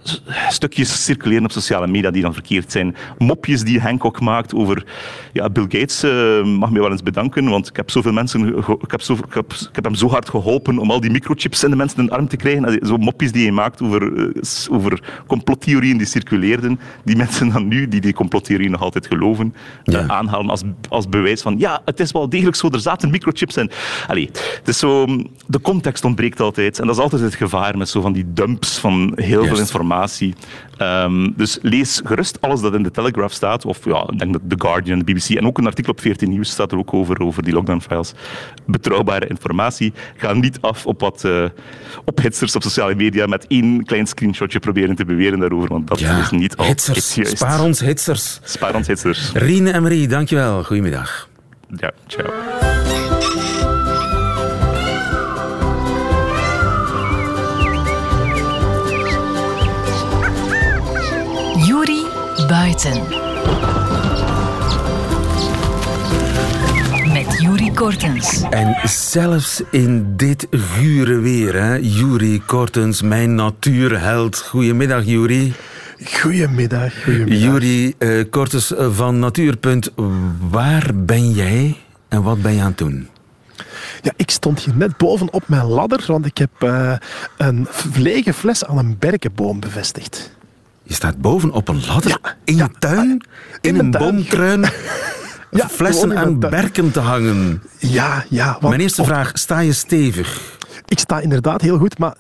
stukjes 0.49 1.05
circuleren 1.05 1.45
op 1.45 1.51
sociale 1.51 1.87
media 1.87 2.11
die 2.11 2.23
dan 2.23 2.35
verkeerd 2.35 2.73
zijn. 2.73 2.97
Mopjes 3.19 3.63
die 3.63 3.81
Hancock 3.81 4.21
maakt 4.21 4.55
over 4.55 4.85
ja, 5.33 5.51
Bill 5.51 5.67
Gates 5.69 6.05
uh, 6.05 6.45
mag 6.45 6.71
mij 6.71 6.81
wel 6.81 6.91
eens 6.91 7.03
bedanken, 7.03 7.49
want 7.49 7.69
ik 7.69 7.77
heb 7.77 7.91
zoveel 7.91 8.13
mensen, 8.13 8.57
ik 8.57 8.91
heb, 8.91 9.01
zo, 9.01 9.13
ik, 9.13 9.35
heb, 9.35 9.53
ik 9.53 9.75
heb 9.75 9.85
hem 9.85 9.95
zo 9.95 10.09
hard 10.09 10.29
geholpen 10.29 10.79
om 10.79 10.91
al 10.91 11.01
die 11.01 11.11
microchips 11.11 11.65
in 11.65 11.71
de 11.71 11.77
mensen 11.77 11.99
in 11.99 12.07
de 12.07 12.13
arm 12.13 12.29
te 12.29 12.37
krijgen. 12.37 12.87
Zo 12.87 12.97
mopjes 12.97 13.33
die 13.33 13.43
hij 13.43 13.53
maakt 13.53 13.83
over, 13.83 14.13
uh, 14.13 14.29
over 14.71 15.23
complottheorieën 15.27 15.99
die 15.99 16.07
circuleerden, 16.07 16.81
die 17.05 17.17
mensen 17.17 17.49
dan 17.49 17.69
nu, 17.69 17.89
die 17.89 18.01
die 18.01 18.13
complottheorieën 18.13 18.71
nog 18.71 18.83
altijd 18.83 19.07
geloven, 19.07 19.55
ja. 19.85 20.07
aanhalen 20.07 20.51
als, 20.51 20.63
als 20.89 21.09
bewijs 21.09 21.43
van 21.43 21.59
ja, 21.59 21.83
het 21.85 22.01
is 22.01 22.13
wel 22.13 22.29
degelijk 22.29 22.57
zo, 22.57 22.69
er 22.69 22.81
zaten 22.81 23.11
microchips 23.11 23.57
in. 23.57 23.71
Allee, 24.07 24.31
dus 24.65 24.79
zo, 24.79 25.07
de 25.47 25.61
context 25.61 26.05
ontbreekt 26.05 26.41
altijd. 26.41 26.79
En 26.79 26.87
dat 26.87 26.97
is 26.97 27.03
altijd 27.03 27.23
het 27.23 27.35
gevaar 27.35 27.77
met 27.79 27.89
zo 27.89 28.01
van 28.01 28.13
die 28.13 28.33
dumps 28.33 28.79
van 28.79 29.13
heel 29.15 29.45
veel 29.47 29.59
informatie. 29.59 30.35
Um, 30.79 31.35
dus 31.37 31.59
lees 31.63 32.01
gerust 32.05 32.41
alles 32.41 32.61
dat 32.61 32.75
in 32.75 32.83
de 32.83 32.91
Telegraph 32.91 33.35
staat. 33.35 33.65
Of 33.65 33.85
ja, 33.85 34.07
ik 34.11 34.19
denk 34.19 34.33
dat 34.33 34.43
The 34.49 34.57
Guardian, 34.59 34.99
de 34.99 35.05
BBC 35.05 35.29
en 35.29 35.47
ook 35.47 35.59
een 35.59 35.67
artikel 35.67 35.93
op 35.93 36.01
14 36.01 36.29
Nieuws 36.29 36.51
staat 36.51 36.73
er 36.73 36.79
ook 36.79 36.95
over, 36.95 37.21
over 37.21 37.43
die 37.43 37.53
lockdown-files. 37.53 38.13
Betrouwbare 38.67 39.27
informatie. 39.27 39.93
Ga 40.17 40.33
niet 40.33 40.61
af 40.61 40.87
op 40.87 41.01
wat 41.01 41.23
uh, 41.27 41.45
ophitsers 42.05 42.57
op 42.57 42.63
sociale 42.63 42.95
media 42.95 43.27
met 43.27 43.47
één 43.47 43.85
klein 43.85 44.07
screenshotje 44.07 44.59
proberen 44.59 44.97
te 44.97 45.05
beweren 45.05 45.39
daarover, 45.39 45.69
want 45.69 45.89
dat 45.89 45.99
ja, 45.99 46.21
is 46.21 46.31
niet 46.31 46.57
altijd 46.57 46.87
hitsers. 46.87 47.15
juist. 47.15 47.37
Spaar 47.37 47.63
ons 47.63 47.81
hitsers. 47.81 48.41
Spaar 48.45 48.75
ons 48.75 48.87
hitsers. 48.87 49.33
Rien 49.33 49.67
en 49.67 49.83
Marie, 49.83 50.09
dankjewel. 50.09 50.65
Goedemiddag. 50.65 51.29
Ja, 51.77 51.93
ciao. 52.07 52.92
Buiten. 62.53 63.03
Met 67.13 67.41
Juri 67.41 67.73
Kortens. 67.73 68.43
En 68.51 68.89
zelfs 68.89 69.63
in 69.71 70.17
dit 70.17 70.47
gure 70.51 71.19
weer, 71.19 71.63
hè, 71.63 71.75
Juri 71.75 72.43
Kortens, 72.47 73.03
mijn 73.03 73.35
natuurheld. 73.35 74.39
Goedemiddag, 74.39 75.05
Juri. 75.05 75.55
Goedemiddag. 76.05 77.03
goedemiddag. 77.03 77.39
Juri 77.39 77.95
uh, 77.99 78.25
Kortens 78.31 78.73
van 78.77 79.19
Natuurpunt. 79.19 79.91
Waar 80.51 80.91
ben 80.95 81.31
jij 81.31 81.77
en 82.09 82.23
wat 82.23 82.43
ben 82.43 82.55
je 82.55 82.61
aan 82.61 82.67
het 82.67 82.79
doen? 82.79 83.09
Ja, 84.03 84.13
ik 84.17 84.31
stond 84.31 84.61
hier 84.61 84.77
net 84.77 84.97
boven 84.97 85.33
op 85.33 85.43
mijn 85.49 85.67
ladder, 85.67 86.05
want 86.07 86.27
ik 86.27 86.39
heb 86.39 86.51
uh, 86.61 86.93
een 87.37 87.69
lege 87.95 88.33
fles 88.33 88.65
aan 88.65 88.79
een 88.79 88.97
berkenboom 88.99 89.61
bevestigd. 89.61 90.41
Je 90.93 90.99
staat 90.99 91.21
boven 91.21 91.51
op 91.51 91.69
een 91.69 91.81
ladder 91.87 92.11
Ja, 92.23 92.37
in 92.45 92.57
je 92.57 92.69
tuin, 92.79 93.11
in, 93.11 93.21
in 93.61 93.79
een 93.79 93.91
tuin. 93.91 94.05
boomkruin, 94.15 94.61
Ja, 95.51 95.69
flessen 95.79 96.17
aan 96.19 96.39
berken 96.39 96.91
te 96.91 97.01
hangen. 97.01 97.63
Ja, 97.79 98.25
ja. 98.29 98.47
want 98.47 98.69
Mijn 98.69 98.81
eerste 98.81 99.01
op- 99.01 99.07
vraag, 99.07 99.31
sta 99.35 99.59
je 99.59 99.73
stevig? 99.73 100.59
Ik 100.89 100.99
sta 100.99 101.21
inderdaad 101.21 101.61
heel 101.61 101.79
goed, 101.79 101.99
maar 101.99 102.15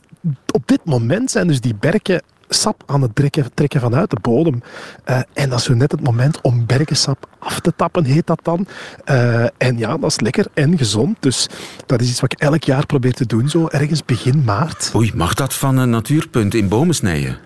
op 0.52 0.62
dit 0.68 0.80
moment 0.84 1.30
zijn 1.30 1.46
dus 1.46 1.60
die 1.60 1.74
berken 1.74 2.22
sap 2.48 2.82
aan 2.86 3.02
het 3.02 3.14
trekken, 3.14 3.54
trekken 3.54 3.80
vanuit 3.80 4.10
de 4.10 4.16
bodem. 4.20 4.62
Eh, 5.04 5.20
en 5.32 5.48
dat 5.48 5.58
is 5.58 5.64
zo 5.64 5.74
net 5.74 5.90
het 5.92 6.02
moment 6.02 6.40
om 6.40 6.66
berkensap 6.66 7.26
af 7.38 7.60
te 7.60 7.72
tappen, 7.76 8.04
heet 8.04 8.26
dat 8.26 8.40
dan. 8.42 8.66
Eh, 9.04 9.42
en 9.58 9.78
ja, 9.78 9.96
dat 9.96 10.10
is 10.10 10.20
lekker 10.20 10.46
en 10.54 10.78
gezond. 10.78 11.16
Dus 11.20 11.46
dat 11.86 12.00
is 12.00 12.10
iets 12.10 12.20
wat 12.20 12.32
ik 12.32 12.40
elk 12.40 12.64
jaar 12.64 12.86
probeer 12.86 13.12
te 13.12 13.26
doen, 13.26 13.48
zo 13.48 13.66
ergens 13.70 14.04
begin 14.04 14.42
maart. 14.44 14.92
Oei, 14.94 15.12
mag 15.14 15.34
dat 15.34 15.54
van 15.54 15.76
een 15.76 15.90
natuurpunt 15.90 16.54
in 16.54 16.68
bomen 16.68 16.94
snijden? 16.94 17.38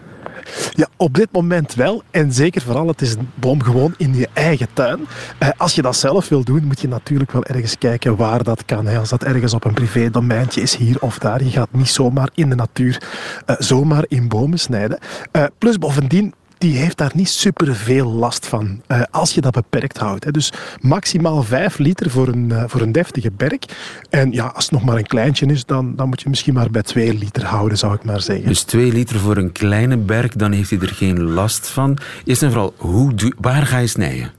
Ja, 0.75 0.87
op 0.97 1.15
dit 1.15 1.29
moment 1.33 1.75
wel. 1.75 2.03
En 2.11 2.33
zeker 2.33 2.63
vooral, 2.63 2.87
het 2.87 3.01
is 3.01 3.15
een 3.15 3.31
boom 3.35 3.63
gewoon 3.63 3.95
in 3.97 4.15
je 4.15 4.29
eigen 4.33 4.69
tuin. 4.73 5.07
Eh, 5.39 5.49
als 5.57 5.75
je 5.75 5.83
dat 5.83 5.97
zelf 5.97 6.29
wil 6.29 6.45
doen, 6.45 6.65
moet 6.65 6.81
je 6.81 6.89
natuurlijk 6.89 7.33
wel 7.33 7.45
ergens 7.45 7.79
kijken 7.79 8.17
waar 8.17 8.43
dat 8.43 8.65
kan. 8.65 8.87
Als 8.87 9.09
dat 9.09 9.25
ergens 9.25 9.55
op 9.55 9.65
een 9.65 9.75
privé-domeintje 9.75 10.61
is, 10.61 10.77
hier 10.77 10.97
of 11.01 11.19
daar. 11.19 11.45
Je 11.45 11.51
gaat 11.51 11.73
niet 11.73 11.89
zomaar 11.89 12.29
in 12.35 12.49
de 12.49 12.55
natuur, 12.55 13.03
eh, 13.47 13.57
zomaar 13.59 14.05
in 14.09 14.29
bomen 14.29 14.59
snijden. 14.59 14.99
Eh, 15.33 15.45
plus 15.59 15.79
bovendien, 15.79 16.35
die 16.59 16.77
heeft 16.77 16.97
daar 16.97 17.13
niet 17.15 17.29
superveel 17.29 18.13
last 18.13 18.47
van. 18.47 18.81
eh, 18.87 19.03
als 19.11 19.35
je 19.35 19.41
dat 19.41 19.53
beperkt 19.53 19.99
houdt. 19.99 20.25
Hè. 20.25 20.31
Dus 20.31 20.53
maximaal 20.81 21.43
5 21.43 21.79
liter 21.79 22.11
voor 22.11 22.29
een, 22.29 22.53
eh, 22.53 22.65
voor 22.67 22.81
een 22.81 22.93
deftige 22.93 23.31
berk. 23.37 23.65
En 24.11 24.33
ja, 24.33 24.47
als 24.47 24.65
het 24.65 24.73
nog 24.73 24.85
maar 24.85 24.97
een 24.97 25.07
kleintje 25.07 25.47
is, 25.47 25.65
dan, 25.65 25.97
dan 25.97 26.09
moet 26.09 26.23
je 26.23 26.29
misschien 26.29 26.55
maar 26.55 26.71
bij 26.71 26.83
2 26.83 27.15
liter 27.19 27.45
houden, 27.45 27.79
zou 27.79 27.95
ik 27.95 28.05
maar 28.05 28.21
zeggen. 28.21 28.47
Dus 28.47 28.63
twee 28.63 28.93
liter 28.93 29.19
voor 29.19 29.37
een 29.37 29.53
kleine 29.53 29.97
berg, 29.97 30.33
dan 30.33 30.53
heeft 30.53 30.71
hij 30.71 30.79
er 30.79 30.89
geen 30.89 31.23
last 31.23 31.69
van. 31.69 31.99
Eerst 32.25 32.43
en 32.43 32.51
vooral, 32.51 32.75
hoe 32.77 33.13
waar 33.39 33.67
ga 33.67 33.79
je 33.79 33.87
snijden? 33.87 34.33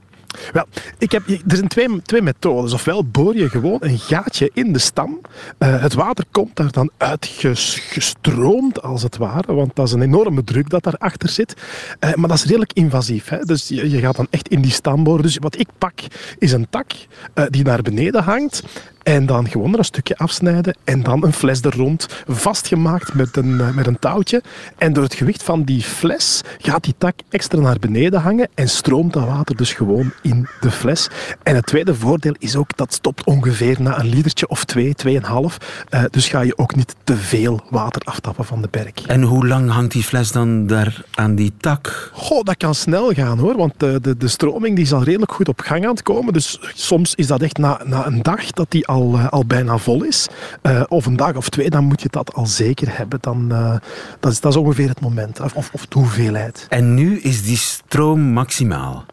Wel, 0.52 0.66
ik 0.98 1.12
heb, 1.12 1.28
er 1.28 1.56
zijn 1.56 1.68
twee, 1.68 2.02
twee 2.02 2.22
methodes. 2.22 2.72
Ofwel 2.72 3.04
boor 3.04 3.36
je 3.36 3.48
gewoon 3.48 3.78
een 3.80 3.98
gaatje 3.98 4.50
in 4.54 4.72
de 4.72 4.78
stam. 4.78 5.20
Eh, 5.58 5.82
het 5.82 5.94
water 5.94 6.24
komt 6.30 6.56
daar 6.56 6.70
dan 6.70 6.90
uitgestroomd, 6.96 8.82
als 8.82 9.02
het 9.02 9.16
ware. 9.16 9.54
Want 9.54 9.76
dat 9.76 9.86
is 9.86 9.92
een 9.92 10.02
enorme 10.02 10.44
druk 10.44 10.70
dat 10.70 10.82
daarachter 10.82 11.28
zit. 11.28 11.56
Eh, 11.98 12.14
maar 12.14 12.28
dat 12.28 12.38
is 12.38 12.44
redelijk 12.44 12.72
invasief. 12.72 13.28
Hè? 13.28 13.38
Dus 13.38 13.68
je, 13.68 13.98
gaat 13.98 14.16
dan 14.16 14.26
echt 14.30 14.48
in 14.48 14.60
die 14.60 14.72
stam 14.72 15.04
boren. 15.04 15.22
Dus 15.22 15.36
wat 15.36 15.58
ik 15.58 15.68
pak, 15.78 16.00
is 16.38 16.52
een 16.52 16.66
tak 16.70 16.90
eh, 17.34 17.44
die 17.48 17.64
naar 17.64 17.82
beneden 17.82 18.22
hangt. 18.22 18.62
En 19.08 19.26
dan 19.26 19.48
gewoon 19.48 19.72
er 19.72 19.78
een 19.78 19.84
stukje 19.84 20.16
afsnijden. 20.16 20.76
En 20.84 21.02
dan 21.02 21.24
een 21.24 21.32
fles 21.32 21.62
er 21.62 21.76
rond, 21.76 22.06
vastgemaakt 22.26 23.14
met 23.14 23.36
een, 23.36 23.60
eh, 23.60 23.70
met 23.74 23.86
een 23.86 23.98
touwtje. 23.98 24.42
En 24.78 24.92
door 24.92 25.02
het 25.02 25.14
gewicht 25.14 25.42
van 25.42 25.62
die 25.62 25.82
fles 25.82 26.42
gaat 26.58 26.84
die 26.84 26.94
tak 26.98 27.14
extra 27.28 27.60
naar 27.60 27.78
beneden 27.78 28.20
hangen. 28.20 28.48
En 28.54 28.68
stroomt 28.68 29.12
dat 29.12 29.24
water 29.24 29.56
dus 29.56 29.72
gewoon 29.72 30.12
in 30.22 30.48
de 30.60 30.70
fles. 30.70 31.08
En 31.42 31.54
het 31.54 31.66
tweede 31.66 31.94
voordeel 31.94 32.34
is 32.38 32.56
ook, 32.56 32.76
dat 32.76 32.92
stopt 32.92 33.24
ongeveer 33.24 33.76
na 33.80 33.98
een 33.98 34.08
litertje 34.08 34.48
of 34.48 34.64
twee, 34.64 34.94
tweeënhalf. 34.94 35.84
Eh, 35.88 36.04
dus 36.10 36.28
ga 36.28 36.40
je 36.40 36.58
ook 36.58 36.76
niet 36.76 36.94
te 37.04 37.16
veel 37.16 37.60
water 37.70 38.02
aftappen 38.04 38.44
van 38.44 38.62
de 38.62 38.68
berk. 38.70 39.00
En 39.06 39.22
hoe 39.22 39.46
lang 39.46 39.70
hangt 39.70 39.92
die 39.92 40.02
fles 40.02 40.32
dan 40.32 40.66
daar 40.66 41.02
aan 41.14 41.34
die 41.34 41.52
tak? 41.60 42.10
Goh, 42.12 42.42
dat 42.42 42.56
kan 42.56 42.74
snel 42.74 43.12
gaan 43.12 43.38
hoor, 43.38 43.56
want 43.56 43.72
de, 43.76 43.98
de, 44.02 44.16
de 44.16 44.28
stroming 44.28 44.74
die 44.74 44.84
is 44.84 44.92
al 44.92 45.02
redelijk 45.02 45.32
goed 45.32 45.48
op 45.48 45.60
gang 45.60 45.84
aan 45.84 45.90
het 45.90 46.02
komen. 46.02 46.32
Dus 46.32 46.58
soms 46.74 47.14
is 47.14 47.26
dat 47.26 47.42
echt 47.42 47.58
na, 47.58 47.80
na 47.84 48.06
een 48.06 48.22
dag 48.22 48.50
dat 48.50 48.70
die 48.70 48.86
al, 48.86 48.97
eh, 49.02 49.28
al 49.28 49.44
bijna 49.46 49.78
vol 49.78 50.02
is. 50.04 50.28
Eh, 50.62 50.82
of 50.88 51.06
een 51.06 51.16
dag 51.16 51.36
of 51.36 51.48
twee, 51.48 51.70
dan 51.70 51.84
moet 51.84 52.02
je 52.02 52.08
dat 52.10 52.34
al 52.34 52.46
zeker 52.46 52.96
hebben. 52.96 53.18
Dan, 53.20 53.52
eh, 53.52 53.76
dat, 54.20 54.32
is, 54.32 54.40
dat 54.40 54.52
is 54.52 54.58
ongeveer 54.58 54.88
het 54.88 55.00
moment, 55.00 55.40
of, 55.40 55.70
of, 55.72 55.86
de 55.86 55.98
hoeveelheid. 55.98 56.66
En 56.68 56.94
nu 56.94 57.18
is 57.20 57.42
die 57.42 57.56
stroom 57.56 58.20
maximaal. 58.20 59.04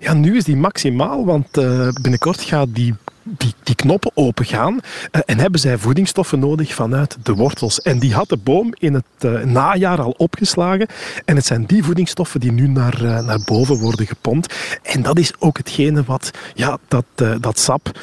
Ja, 0.00 0.12
nu 0.12 0.36
is 0.36 0.44
die 0.44 0.56
maximaal, 0.56 1.24
want 1.24 1.50
binnenkort 2.02 2.40
gaat 2.40 2.68
die, 2.70 2.94
die, 3.26 3.54
die 3.62 3.74
knoppen 3.74 4.10
opengaan 4.14 4.80
eh, 5.10 5.20
en 5.24 5.38
hebben 5.38 5.60
zij 5.60 5.78
voedingsstoffen 5.78 6.38
nodig 6.38 6.74
vanuit 6.74 7.16
de 7.22 7.34
wortels. 7.34 7.80
En 7.80 7.98
die 7.98 8.14
had 8.14 8.28
de 8.28 8.36
boom 8.36 8.74
in 8.78 8.94
het 8.94 9.04
eh, 9.18 9.42
najaar 9.42 10.00
al 10.00 10.14
opgeslagen. 10.16 10.86
En 11.24 11.36
het 11.36 11.46
zijn 11.46 11.64
die 11.64 11.84
voedingsstoffen 11.84 12.40
die 12.40 12.52
nu 12.52 12.68
naar, 12.68 13.04
eh, 13.04 13.26
naar 13.26 13.40
boven 13.44 13.76
worden 13.76 14.06
gepompt. 14.06 14.54
En 14.82 15.02
dat 15.02 15.18
is 15.18 15.32
ook 15.38 15.56
hetgene 15.56 16.04
wat 16.04 16.30
ja, 16.54 16.78
dat, 16.88 17.04
dat 17.40 17.58
sap 17.58 17.98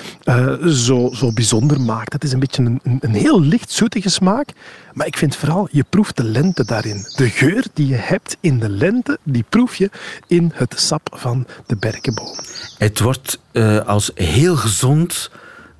zo, 0.68 1.10
zo 1.14 1.32
bijzonder 1.34 1.82
maakt. 1.82 2.14
Het 2.14 2.24
is 2.24 2.32
een 2.32 2.40
beetje 2.40 2.64
een, 2.64 2.98
een 3.00 3.14
heel 3.14 3.42
licht 3.42 3.72
zoetige 3.72 4.10
smaak. 4.10 4.50
Maar 4.94 5.08
ik 5.08 5.18
vind 5.18 5.36
vooral, 5.36 5.68
je 5.72 5.86
proeft 5.90 6.18
de 6.18 6.24
lente 6.24 6.66
daarin. 6.66 7.06
De 7.16 7.30
geur 7.30 7.66
die 7.74 7.88
je 7.88 7.96
hebt 7.96 8.38
in 8.40 8.60
de 8.60 8.70
lente, 8.70 9.18
die 9.24 9.46
proef 9.50 9.76
je 9.76 9.90
in 10.28 10.52
het 10.54 10.80
sap 10.80 11.10
van 11.12 11.48
de 11.66 11.76
berkenboom. 11.76 12.36
Het 12.78 13.00
wordt 13.00 13.40
eh, 13.52 13.80
als 13.80 14.12
heel 14.16 14.56
gezond 14.56 15.32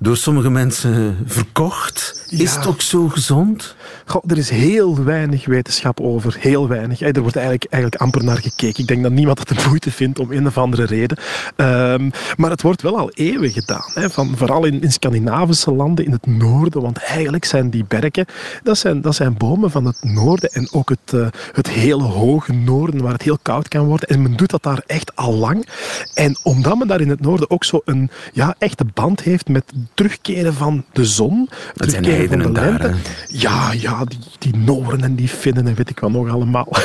door 0.04 0.16
sommige 0.16 0.50
mensen 0.50 1.18
verkocht. 1.26 2.26
Is 2.28 2.54
het 2.54 2.66
ook 2.66 2.80
zo 2.80 3.08
gezond? 3.08 3.74
Goh, 4.06 4.22
er 4.26 4.38
is 4.38 4.50
heel 4.50 5.04
weinig 5.04 5.46
wetenschap 5.46 6.00
over, 6.00 6.36
heel 6.38 6.68
weinig. 6.68 7.00
Er 7.00 7.20
wordt 7.20 7.36
eigenlijk, 7.36 7.66
eigenlijk 7.70 8.02
amper 8.02 8.24
naar 8.24 8.36
gekeken. 8.36 8.80
Ik 8.80 8.86
denk 8.86 9.02
dat 9.02 9.12
niemand 9.12 9.38
het 9.38 9.48
de 9.48 9.64
moeite 9.68 9.90
vindt 9.90 10.18
om 10.18 10.32
een 10.32 10.46
of 10.46 10.58
andere 10.58 10.84
reden. 10.84 11.18
Ehm, 11.56 12.10
maar 12.36 12.50
het 12.50 12.62
wordt 12.62 12.82
wel 12.82 12.98
al 12.98 13.10
eeuwen 13.10 13.50
gedaan. 13.50 13.90
Hè, 13.94 14.10
van, 14.10 14.36
vooral 14.36 14.64
in, 14.64 14.82
in 14.82 14.92
Scandinavische 14.92 15.72
landen, 15.72 16.04
in 16.04 16.12
het 16.12 16.26
noorden. 16.26 16.82
Want 16.82 16.98
eigenlijk 16.98 17.44
zijn 17.44 17.70
die 17.70 17.84
berken, 17.84 18.26
dat 18.62 18.78
zijn, 18.78 19.00
dat 19.00 19.14
zijn 19.14 19.36
bomen 19.36 19.70
van 19.70 19.84
het 19.84 20.02
noorden. 20.02 20.50
En 20.50 20.68
ook 20.72 20.88
het, 20.88 21.12
eh, 21.12 21.26
het 21.52 21.68
hele 21.68 22.02
hoge 22.02 22.52
noorden, 22.52 23.02
waar 23.02 23.12
het 23.12 23.22
heel 23.22 23.38
koud 23.42 23.68
kan 23.68 23.86
worden. 23.86 24.08
En 24.08 24.22
men 24.22 24.36
doet 24.36 24.50
dat 24.50 24.62
daar 24.62 24.82
echt 24.86 25.16
al 25.16 25.34
lang. 25.34 25.68
En 26.14 26.38
omdat 26.42 26.78
men 26.78 26.88
daar 26.88 27.00
in 27.00 27.10
het 27.10 27.20
noorden 27.20 27.50
ook 27.50 27.64
zo 27.64 27.80
een 27.84 28.10
ja, 28.32 28.54
echte 28.58 28.84
band 28.94 29.22
heeft 29.22 29.48
met 29.48 29.64
terugkeren 29.94 30.54
van 30.54 30.84
de 30.92 31.04
zon. 31.04 31.48
Dat 31.74 31.90
zijn 31.90 32.02
van 32.02 32.12
de 32.12 32.16
heidenen 32.16 32.52
daar, 32.52 32.70
lente. 32.70 32.94
Ja, 33.28 33.72
ja, 33.72 34.04
die, 34.04 34.18
die 34.38 34.56
Noren 34.56 35.02
en 35.02 35.14
die 35.14 35.28
Finnen 35.28 35.66
en 35.66 35.74
weet 35.74 35.90
ik 35.90 35.98
wat 35.98 36.10
nog 36.10 36.28
allemaal. 36.30 36.68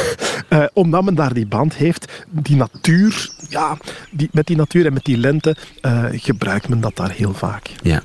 Eh, 0.50 0.64
omdat 0.74 1.04
men 1.04 1.16
daar 1.16 1.34
die 1.34 1.48
band 1.48 1.76
heeft, 1.76 2.12
die 2.30 2.56
natuur, 2.56 3.30
ja, 3.50 3.78
die, 4.12 4.30
met 4.32 4.48
die 4.48 4.56
natuur 4.56 4.86
en 4.86 4.94
met 4.94 5.06
die 5.06 5.18
lente, 5.18 5.56
eh, 5.82 6.06
gebruikt 6.12 6.70
men 6.70 6.80
dat 6.80 6.96
daar 6.96 7.12
heel 7.12 7.34
vaak. 7.34 7.70
Ja. 7.82 8.04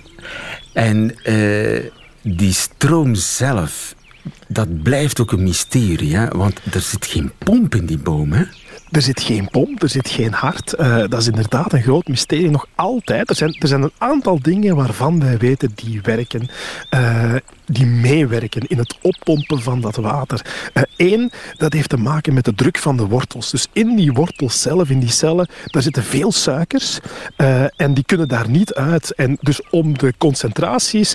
En 0.72 1.14
uh, 1.24 1.90
die 2.22 2.52
stroom 2.52 3.14
zelf, 3.14 3.94
dat 4.48 4.82
blijft 4.82 5.20
ook 5.20 5.32
een 5.32 5.42
mysterie, 5.42 6.16
hè? 6.16 6.28
want 6.28 6.60
er 6.72 6.80
zit 6.80 7.06
geen 7.06 7.32
pomp 7.38 7.74
in 7.74 7.86
die 7.86 7.98
boom. 7.98 8.32
Hè? 8.32 8.44
Er 8.94 9.02
zit 9.02 9.22
geen 9.22 9.48
pomp, 9.50 9.82
er 9.82 9.88
zit 9.88 10.08
geen 10.08 10.32
hart. 10.32 10.74
Uh, 10.78 10.96
dat 10.96 11.20
is 11.20 11.26
inderdaad 11.26 11.72
een 11.72 11.82
groot 11.82 12.08
mysterie. 12.08 12.50
Nog 12.50 12.66
altijd. 12.74 13.30
Er 13.30 13.36
zijn, 13.36 13.56
er 13.58 13.68
zijn 13.68 13.82
een 13.82 13.92
aantal 13.98 14.38
dingen 14.42 14.76
waarvan 14.76 15.20
wij 15.20 15.38
weten 15.38 15.72
die 15.74 16.00
werken. 16.02 16.48
Uh, 16.94 17.34
die 17.64 17.86
meewerken 17.86 18.66
in 18.66 18.78
het 18.78 18.98
oppompen 19.02 19.62
van 19.62 19.80
dat 19.80 19.96
water. 19.96 20.46
Eén, 20.96 21.20
uh, 21.20 21.28
dat 21.56 21.72
heeft 21.72 21.88
te 21.88 21.96
maken 21.96 22.34
met 22.34 22.44
de 22.44 22.54
druk 22.54 22.78
van 22.78 22.96
de 22.96 23.06
wortels. 23.06 23.50
Dus 23.50 23.66
in 23.72 23.96
die 23.96 24.12
wortels 24.12 24.62
zelf, 24.62 24.90
in 24.90 25.00
die 25.00 25.10
cellen, 25.10 25.48
daar 25.64 25.82
zitten 25.82 26.02
veel 26.02 26.32
suikers. 26.32 26.98
En 27.76 27.94
die 27.94 28.04
kunnen 28.04 28.28
daar 28.28 28.48
niet 28.48 28.74
uit. 28.74 29.14
En 29.14 29.38
dus 29.40 29.60
om 29.70 29.98
de 29.98 30.14
concentraties 30.18 31.14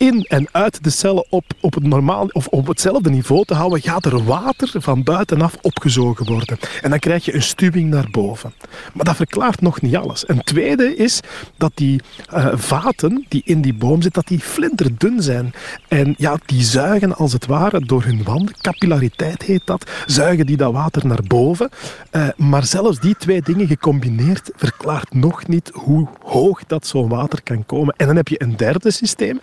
in 0.00 0.24
en 0.28 0.48
uit 0.52 0.84
de 0.84 0.90
cellen 0.90 1.24
op, 1.28 1.44
op, 1.60 1.74
het 1.74 1.84
normaal, 1.84 2.28
of 2.32 2.46
op 2.46 2.66
hetzelfde 2.66 3.10
niveau 3.10 3.44
te 3.44 3.54
houden, 3.54 3.80
gaat 3.80 4.04
er 4.04 4.24
water 4.24 4.70
van 4.82 5.02
buitenaf 5.02 5.56
opgezogen 5.60 6.26
worden. 6.26 6.58
En 6.82 6.90
dan 6.90 6.98
krijg 6.98 7.24
je 7.24 7.34
een 7.34 7.42
stuwing 7.42 7.90
naar 7.90 8.08
boven. 8.10 8.52
Maar 8.92 9.04
dat 9.04 9.16
verklaart 9.16 9.60
nog 9.60 9.80
niet 9.80 9.96
alles. 9.96 10.28
Een 10.28 10.42
tweede 10.42 10.96
is 10.96 11.20
dat 11.56 11.72
die 11.74 12.00
uh, 12.34 12.48
vaten 12.54 13.24
die 13.28 13.42
in 13.44 13.60
die 13.60 13.74
boom 13.74 14.02
zitten, 14.02 14.22
dat 14.22 14.28
die 14.28 14.46
flinterdun 14.46 15.22
zijn. 15.22 15.52
En 15.88 16.14
ja, 16.18 16.38
die 16.46 16.62
zuigen 16.62 17.16
als 17.16 17.32
het 17.32 17.46
ware 17.46 17.80
door 17.80 18.02
hun 18.04 18.22
wanden, 18.22 18.54
capillariteit 18.60 19.42
heet 19.42 19.62
dat, 19.64 19.90
zuigen 20.06 20.46
die 20.46 20.56
dat 20.56 20.72
water 20.72 21.06
naar 21.06 21.22
boven. 21.26 21.70
Uh, 22.12 22.28
maar 22.36 22.64
zelfs 22.64 23.00
die 23.00 23.16
twee 23.16 23.42
dingen 23.42 23.66
gecombineerd 23.66 24.50
verklaart 24.56 25.14
nog 25.14 25.46
niet 25.46 25.70
hoe 25.74 26.08
hoog 26.22 26.64
dat 26.66 26.86
zo'n 26.86 27.08
water 27.08 27.42
kan 27.42 27.66
komen. 27.66 27.94
En 27.96 28.06
dan 28.06 28.16
heb 28.16 28.28
je 28.28 28.42
een 28.42 28.56
derde 28.56 28.90
systeem, 28.90 29.38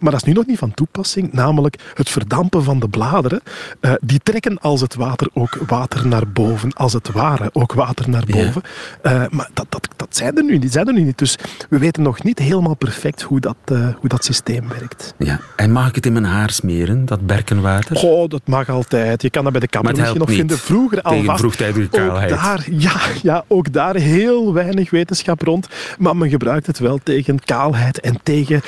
maar 0.00 0.12
dat 0.12 0.20
is 0.20 0.26
nu 0.26 0.32
nog 0.32 0.46
niet 0.46 0.58
van 0.58 0.74
toepassing, 0.74 1.32
namelijk 1.32 1.76
het 1.94 2.08
verdampen 2.08 2.64
van 2.64 2.80
de 2.80 2.88
bladeren. 2.88 3.40
Uh, 3.80 3.92
die 4.00 4.20
trekken 4.22 4.58
als 4.58 4.80
het 4.80 4.94
water 4.94 5.28
ook 5.32 5.58
water 5.66 6.06
naar 6.06 6.28
boven, 6.28 6.72
als 6.72 6.92
het 6.92 7.12
ware 7.12 7.50
ook 7.52 7.72
water 7.72 8.10
naar 8.10 8.24
boven. 8.26 8.62
Ja. 9.02 9.12
Uh, 9.12 9.28
maar 9.30 9.50
dat, 9.54 9.66
dat, 9.68 9.88
dat 9.96 10.16
zijn 10.16 10.36
er 10.36 10.44
nu, 10.44 10.58
die 10.58 10.70
zijn 10.70 10.86
er 10.86 10.92
nu 10.92 11.02
niet. 11.02 11.18
Dus 11.18 11.38
we 11.68 11.78
weten 11.78 12.02
nog 12.02 12.22
niet 12.22 12.38
helemaal 12.38 12.74
perfect 12.74 13.22
hoe 13.22 13.40
dat, 13.40 13.56
uh, 13.72 13.88
hoe 13.98 14.08
dat 14.08 14.24
systeem 14.24 14.68
werkt. 14.68 15.14
Ja. 15.18 15.40
En 15.56 15.72
mag 15.72 15.88
ik 15.88 15.94
het 15.94 16.06
in 16.06 16.12
mijn 16.12 16.24
haar 16.24 16.50
smeren, 16.50 17.06
dat 17.06 17.26
berkenwater? 17.26 17.96
Oh, 17.96 18.28
dat 18.28 18.42
mag 18.44 18.68
altijd. 18.68 19.22
Je 19.22 19.30
kan 19.30 19.42
dat 19.42 19.52
bij 19.52 19.60
de 19.60 19.68
kapper 19.68 19.96
misschien 19.96 20.18
nog 20.18 20.30
vinden. 20.30 20.58
Vroeger 20.58 21.02
al 21.02 21.12
Tegen 21.12 21.38
vroegtijdige 21.38 21.88
kaalheid. 21.88 22.32
Ook 22.32 22.38
daar, 22.38 22.66
ja, 22.70 23.00
ja, 23.22 23.44
ook 23.48 23.72
daar 23.72 23.94
heel 23.94 24.52
weinig 24.52 24.90
wetenschap 24.90 25.42
rond. 25.42 25.68
Maar 25.98 26.16
men 26.16 26.28
gebruikt 26.28 26.66
het 26.66 26.78
wel 26.78 26.98
tegen 27.02 27.44
kaalheid 27.44 28.00
en 28.00 28.18
tegen 28.22 28.62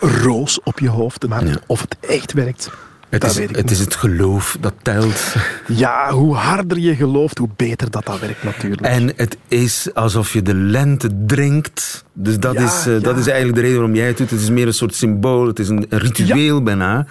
roos 0.00 0.51
op 0.60 0.78
je 0.78 0.88
hoofd. 0.88 1.28
Maar 1.28 1.46
ja. 1.46 1.56
of 1.66 1.80
het 1.80 1.96
echt 2.00 2.32
werkt, 2.32 2.70
het, 3.12 3.24
is, 3.24 3.36
het 3.36 3.70
is 3.70 3.78
het 3.78 3.94
geloof 3.94 4.56
dat 4.60 4.74
telt. 4.82 5.34
Ja, 5.66 6.10
hoe 6.10 6.34
harder 6.34 6.78
je 6.78 6.96
gelooft, 6.96 7.38
hoe 7.38 7.48
beter 7.56 7.90
dat 7.90 8.06
dat 8.06 8.20
werkt 8.20 8.42
natuurlijk. 8.42 8.82
En 8.82 9.12
het 9.16 9.36
is 9.48 9.88
alsof 9.94 10.32
je 10.32 10.42
de 10.42 10.54
lente 10.54 11.10
drinkt. 11.26 12.04
Dus 12.12 12.38
dat, 12.38 12.54
Ja, 12.54 12.64
is, 12.64 12.86
uh, 12.86 12.94
ja. 12.94 13.00
dat 13.00 13.18
is 13.18 13.26
eigenlijk 13.26 13.54
de 13.54 13.60
reden 13.60 13.76
waarom 13.76 13.96
jij 13.96 14.06
het 14.06 14.16
doet. 14.16 14.30
Het 14.30 14.40
is 14.40 14.50
meer 14.50 14.66
een 14.66 14.74
soort 14.74 14.94
symbool. 14.94 15.46
Het 15.46 15.58
is 15.58 15.68
een 15.68 15.86
ritueel 15.88 16.62
bijna. 16.62 17.06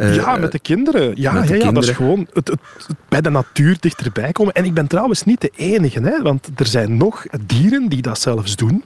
Uh, 0.00 0.14
ja, 0.14 0.36
met 0.36 0.52
de 0.52 0.58
kinderen. 0.58 1.12
Ja, 1.14 1.40
de 1.40 1.72
dat 1.72 1.84
is 1.84 1.90
gewoon 1.90 2.26
het 2.32 2.52
bij 3.08 3.20
de 3.20 3.30
natuur 3.30 3.76
dichterbij 3.80 4.32
komen. 4.32 4.54
En 4.54 4.64
ik 4.64 4.74
ben 4.74 4.86
trouwens 4.86 5.24
niet 5.24 5.40
de 5.40 5.50
enige, 5.56 6.00
hè, 6.00 6.22
want 6.22 6.48
er 6.56 6.66
zijn 6.66 6.96
nog 6.96 7.24
dieren 7.46 7.88
die 7.88 8.02
dat 8.02 8.20
zelfs 8.20 8.56
doen. 8.56 8.84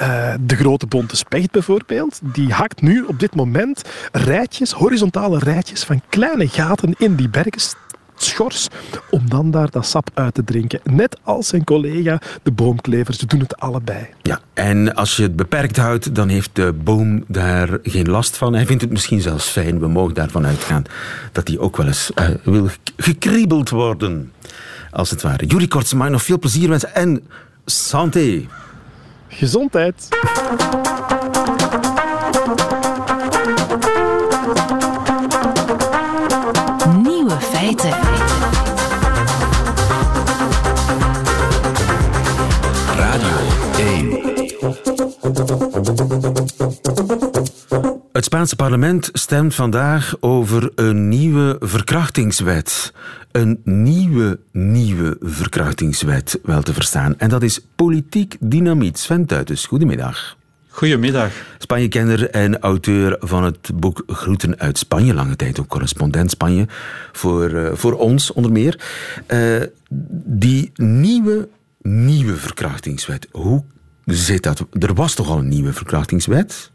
Uh, 0.00 0.34
de 0.40 0.56
grote 0.56 0.86
bonte 0.86 1.16
specht 1.16 1.50
bijvoorbeeld, 1.50 2.20
die 2.22 2.52
hakt 2.52 2.82
nu 2.82 3.02
op 3.02 3.20
dit 3.20 3.34
moment 3.34 3.82
rijtjes, 4.12 4.72
horizontale 4.72 5.38
rijtjes 5.38 5.84
van 5.84 6.02
kleine 6.08 6.48
gaten 6.48 6.94
in 6.98 7.14
die 7.14 7.28
bergenschors 7.28 8.68
om 9.10 9.28
dan 9.28 9.50
daar 9.50 9.70
dat 9.70 9.86
sap 9.86 10.10
uit 10.14 10.34
te 10.34 10.44
drinken. 10.44 10.80
Net 10.84 11.18
als 11.22 11.48
zijn 11.48 11.64
collega 11.64 12.20
de 12.42 12.50
boomklevers, 12.50 13.18
ze 13.18 13.26
doen 13.26 13.40
het 13.40 13.56
allebei. 13.56 14.06
Ja, 14.22 14.40
en 14.54 14.94
als 14.94 15.16
je 15.16 15.22
het 15.22 15.36
beperkt 15.36 15.76
houdt, 15.76 16.14
dan 16.14 16.28
heeft 16.28 16.50
de 16.52 16.72
boom 16.72 17.24
daar 17.26 17.78
geen 17.82 18.10
last 18.10 18.36
van. 18.36 18.54
Hij 18.54 18.66
vindt 18.66 18.82
het 18.82 18.90
misschien 18.90 19.20
zelfs 19.20 19.48
fijn, 19.48 19.78
we 19.78 19.88
mogen 19.88 20.14
daarvan 20.14 20.46
uitgaan, 20.46 20.84
dat 21.32 21.48
hij 21.48 21.58
ook 21.58 21.76
wel 21.76 21.86
eens 21.86 22.10
uh, 22.14 22.28
wil 22.44 22.68
gekriebeld 22.96 23.70
worden. 23.70 24.32
Als 24.90 25.10
het 25.10 25.22
ware. 25.22 25.46
Jurie 25.46 25.68
Kortsma, 25.68 26.08
nog 26.08 26.22
veel 26.22 26.38
plezier 26.38 26.68
wensen 26.68 26.94
en 26.94 27.26
santé. 27.64 28.46
Gezondheid. 29.38 30.08
Nieuwe 37.02 37.36
feiten. 37.40 37.90
Radio 42.96 43.36
1. 43.76 44.18
Het 48.18 48.26
Spaanse 48.26 48.56
parlement 48.56 49.10
stemt 49.12 49.54
vandaag 49.54 50.16
over 50.20 50.70
een 50.74 51.08
nieuwe 51.08 51.56
verkrachtingswet. 51.60 52.92
Een 53.32 53.60
nieuwe, 53.64 54.38
nieuwe 54.52 55.16
verkrachtingswet, 55.20 56.38
wel 56.42 56.62
te 56.62 56.72
verstaan. 56.72 57.18
En 57.18 57.28
dat 57.28 57.42
is 57.42 57.60
politiek 57.76 58.36
dynamiet. 58.40 58.98
Sven 58.98 59.26
Tuitus, 59.26 59.66
goedemiddag. 59.66 60.36
Goedemiddag. 60.68 61.32
Spanje-kenner 61.58 62.30
en 62.30 62.58
auteur 62.58 63.16
van 63.20 63.44
het 63.44 63.70
boek 63.74 64.02
Groeten 64.06 64.58
uit 64.58 64.78
Spanje. 64.78 65.14
Lange 65.14 65.36
tijd 65.36 65.60
ook 65.60 65.68
correspondent 65.68 66.30
Spanje 66.30 66.66
voor, 67.12 67.50
uh, 67.50 67.68
voor 67.72 67.92
ons 67.92 68.32
onder 68.32 68.52
meer. 68.52 68.80
Uh, 69.28 69.62
die 70.24 70.70
nieuwe, 70.74 71.48
nieuwe 71.82 72.36
verkrachtingswet. 72.36 73.28
Hoe 73.30 73.64
zit 74.04 74.42
dat? 74.42 74.64
Er 74.72 74.94
was 74.94 75.14
toch 75.14 75.28
al 75.28 75.38
een 75.38 75.48
nieuwe 75.48 75.72
verkrachtingswet? 75.72 76.70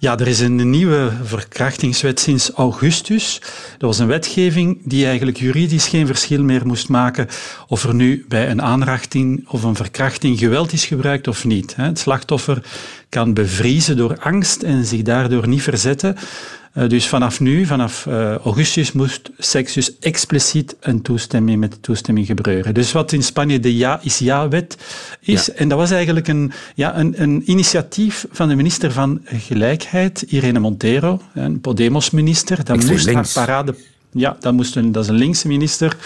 Ja, 0.00 0.18
er 0.18 0.26
is 0.26 0.40
een 0.40 0.70
nieuwe 0.70 1.12
verkrachtingswet 1.22 2.20
sinds 2.20 2.50
augustus. 2.50 3.40
Dat 3.78 3.80
was 3.80 3.98
een 3.98 4.06
wetgeving 4.06 4.78
die 4.84 5.06
eigenlijk 5.06 5.38
juridisch 5.38 5.88
geen 5.88 6.06
verschil 6.06 6.42
meer 6.42 6.66
moest 6.66 6.88
maken 6.88 7.28
of 7.68 7.84
er 7.84 7.94
nu 7.94 8.24
bij 8.28 8.50
een 8.50 8.62
aanrachting 8.62 9.48
of 9.48 9.62
een 9.62 9.74
verkrachting 9.74 10.38
geweld 10.38 10.72
is 10.72 10.84
gebruikt 10.84 11.28
of 11.28 11.44
niet. 11.44 11.76
Het 11.76 11.98
slachtoffer 11.98 12.62
kan 13.08 13.34
bevriezen 13.34 13.96
door 13.96 14.18
angst 14.20 14.62
en 14.62 14.84
zich 14.84 15.02
daardoor 15.02 15.48
niet 15.48 15.62
verzetten. 15.62 16.16
Dus 16.86 17.08
vanaf 17.08 17.40
nu, 17.40 17.66
vanaf 17.66 18.06
uh, 18.08 18.34
augustus, 18.34 18.92
moest 18.92 19.30
seks 19.38 19.72
dus 19.72 19.98
expliciet 19.98 20.76
een 20.80 21.02
toestemming 21.02 21.60
met 21.60 21.82
toestemming 21.82 22.26
gebeuren. 22.26 22.74
Dus 22.74 22.92
wat 22.92 23.12
in 23.12 23.22
Spanje 23.22 23.60
de 23.60 23.76
ja 23.76 24.00
is 24.02 24.18
ja-wet 24.18 24.76
is. 25.20 25.46
Ja. 25.46 25.52
En 25.52 25.68
dat 25.68 25.78
was 25.78 25.90
eigenlijk 25.90 26.28
een, 26.28 26.52
ja, 26.74 26.98
een, 26.98 27.22
een 27.22 27.42
initiatief 27.50 28.26
van 28.30 28.48
de 28.48 28.54
minister 28.54 28.92
van 28.92 29.20
Gelijkheid, 29.24 30.22
Irene 30.22 30.58
Montero, 30.58 31.20
een 31.34 31.60
Podemos-minister. 31.60 32.64
Dat 32.64 32.84
moest 32.84 33.04
links. 33.04 33.34
haar 33.34 33.46
parade 33.46 33.74
ja, 34.12 34.36
dat, 34.40 34.52
moest 34.52 34.76
een, 34.76 34.92
dat 34.92 35.02
is 35.02 35.10
een 35.10 35.16
linkse 35.16 35.48
minister 35.48 35.96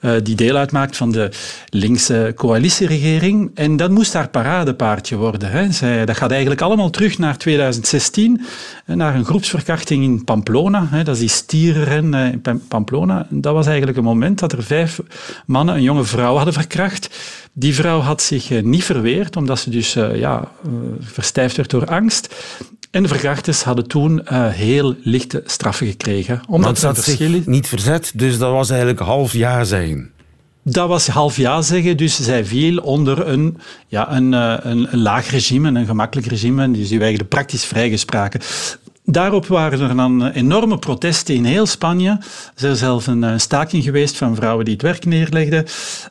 uh, 0.00 0.12
die 0.22 0.34
deel 0.34 0.56
uitmaakt 0.56 0.96
van 0.96 1.12
de 1.12 1.30
linkse 1.68 2.32
coalitieregering. 2.36 3.50
En 3.54 3.76
dat 3.76 3.90
moest 3.90 4.12
haar 4.12 4.28
paradepaardje 4.28 5.16
worden. 5.16 5.50
Hè. 5.50 6.04
Dat 6.04 6.16
gaat 6.16 6.30
eigenlijk 6.30 6.60
allemaal 6.60 6.90
terug 6.90 7.18
naar 7.18 7.36
2016, 7.36 8.40
naar 8.86 9.14
een 9.14 9.24
groepsverkrachting 9.24 10.04
in 10.04 10.24
Pamplona. 10.24 10.86
Hè. 10.90 11.04
Dat 11.04 11.14
is 11.14 11.20
die 11.20 11.28
stierenren 11.28 12.42
in 12.44 12.62
Pamplona. 12.68 13.26
Dat 13.30 13.54
was 13.54 13.66
eigenlijk 13.66 13.96
een 13.96 14.04
moment 14.04 14.38
dat 14.38 14.52
er 14.52 14.62
vijf 14.62 15.00
mannen 15.46 15.74
een 15.74 15.82
jonge 15.82 16.04
vrouw 16.04 16.34
hadden 16.36 16.54
verkracht. 16.54 17.08
Die 17.52 17.74
vrouw 17.74 18.00
had 18.00 18.22
zich 18.22 18.50
uh, 18.50 18.62
niet 18.62 18.84
verweerd, 18.84 19.36
omdat 19.36 19.58
ze 19.58 19.70
dus 19.70 19.96
uh, 19.96 20.16
ja, 20.16 20.48
verstijfd 21.00 21.56
werd 21.56 21.70
door 21.70 21.86
angst. 21.86 22.34
En 22.90 23.02
de 23.02 23.08
verkrachters 23.08 23.62
hadden 23.62 23.88
toen 23.88 24.22
uh, 24.32 24.48
heel 24.48 24.94
lichte 25.02 25.42
straffen 25.46 25.86
gekregen. 25.86 26.40
Omdat 26.48 26.80
Want 26.80 26.98
ze 26.98 27.16
zich 27.16 27.46
niet 27.46 27.68
verzet, 27.68 28.12
dus 28.14 28.38
dat 28.38 28.52
was 28.52 28.70
eigenlijk 28.70 29.00
half 29.00 29.32
ja 29.32 29.64
zijn. 29.64 30.10
Dat 30.64 30.88
was 30.88 31.06
half 31.06 31.36
ja 31.36 31.62
zeggen, 31.62 31.96
dus 31.96 32.20
zij 32.20 32.44
viel 32.44 32.78
onder 32.78 33.26
een, 33.28 33.58
ja, 33.86 34.12
een, 34.12 34.32
een, 34.32 34.92
een 34.92 35.02
laag 35.02 35.30
regime, 35.30 35.80
een 35.80 35.86
gemakkelijk 35.86 36.26
regime, 36.26 36.70
dus 36.70 36.88
die 36.88 37.00
eigenlijk 37.00 37.28
praktisch 37.28 37.64
vrijgespraken. 37.64 38.40
Daarop 39.04 39.46
waren 39.46 39.80
er 39.80 39.96
dan 39.96 40.28
enorme 40.28 40.78
protesten 40.78 41.34
in 41.34 41.44
heel 41.44 41.66
Spanje. 41.66 42.18
Er 42.56 42.70
is 42.70 42.78
zelfs 42.78 43.06
een 43.06 43.40
staking 43.40 43.84
geweest 43.84 44.16
van 44.16 44.34
vrouwen 44.34 44.64
die 44.64 44.74
het 44.74 44.82
werk 44.82 45.04
neerlegden. 45.04 45.64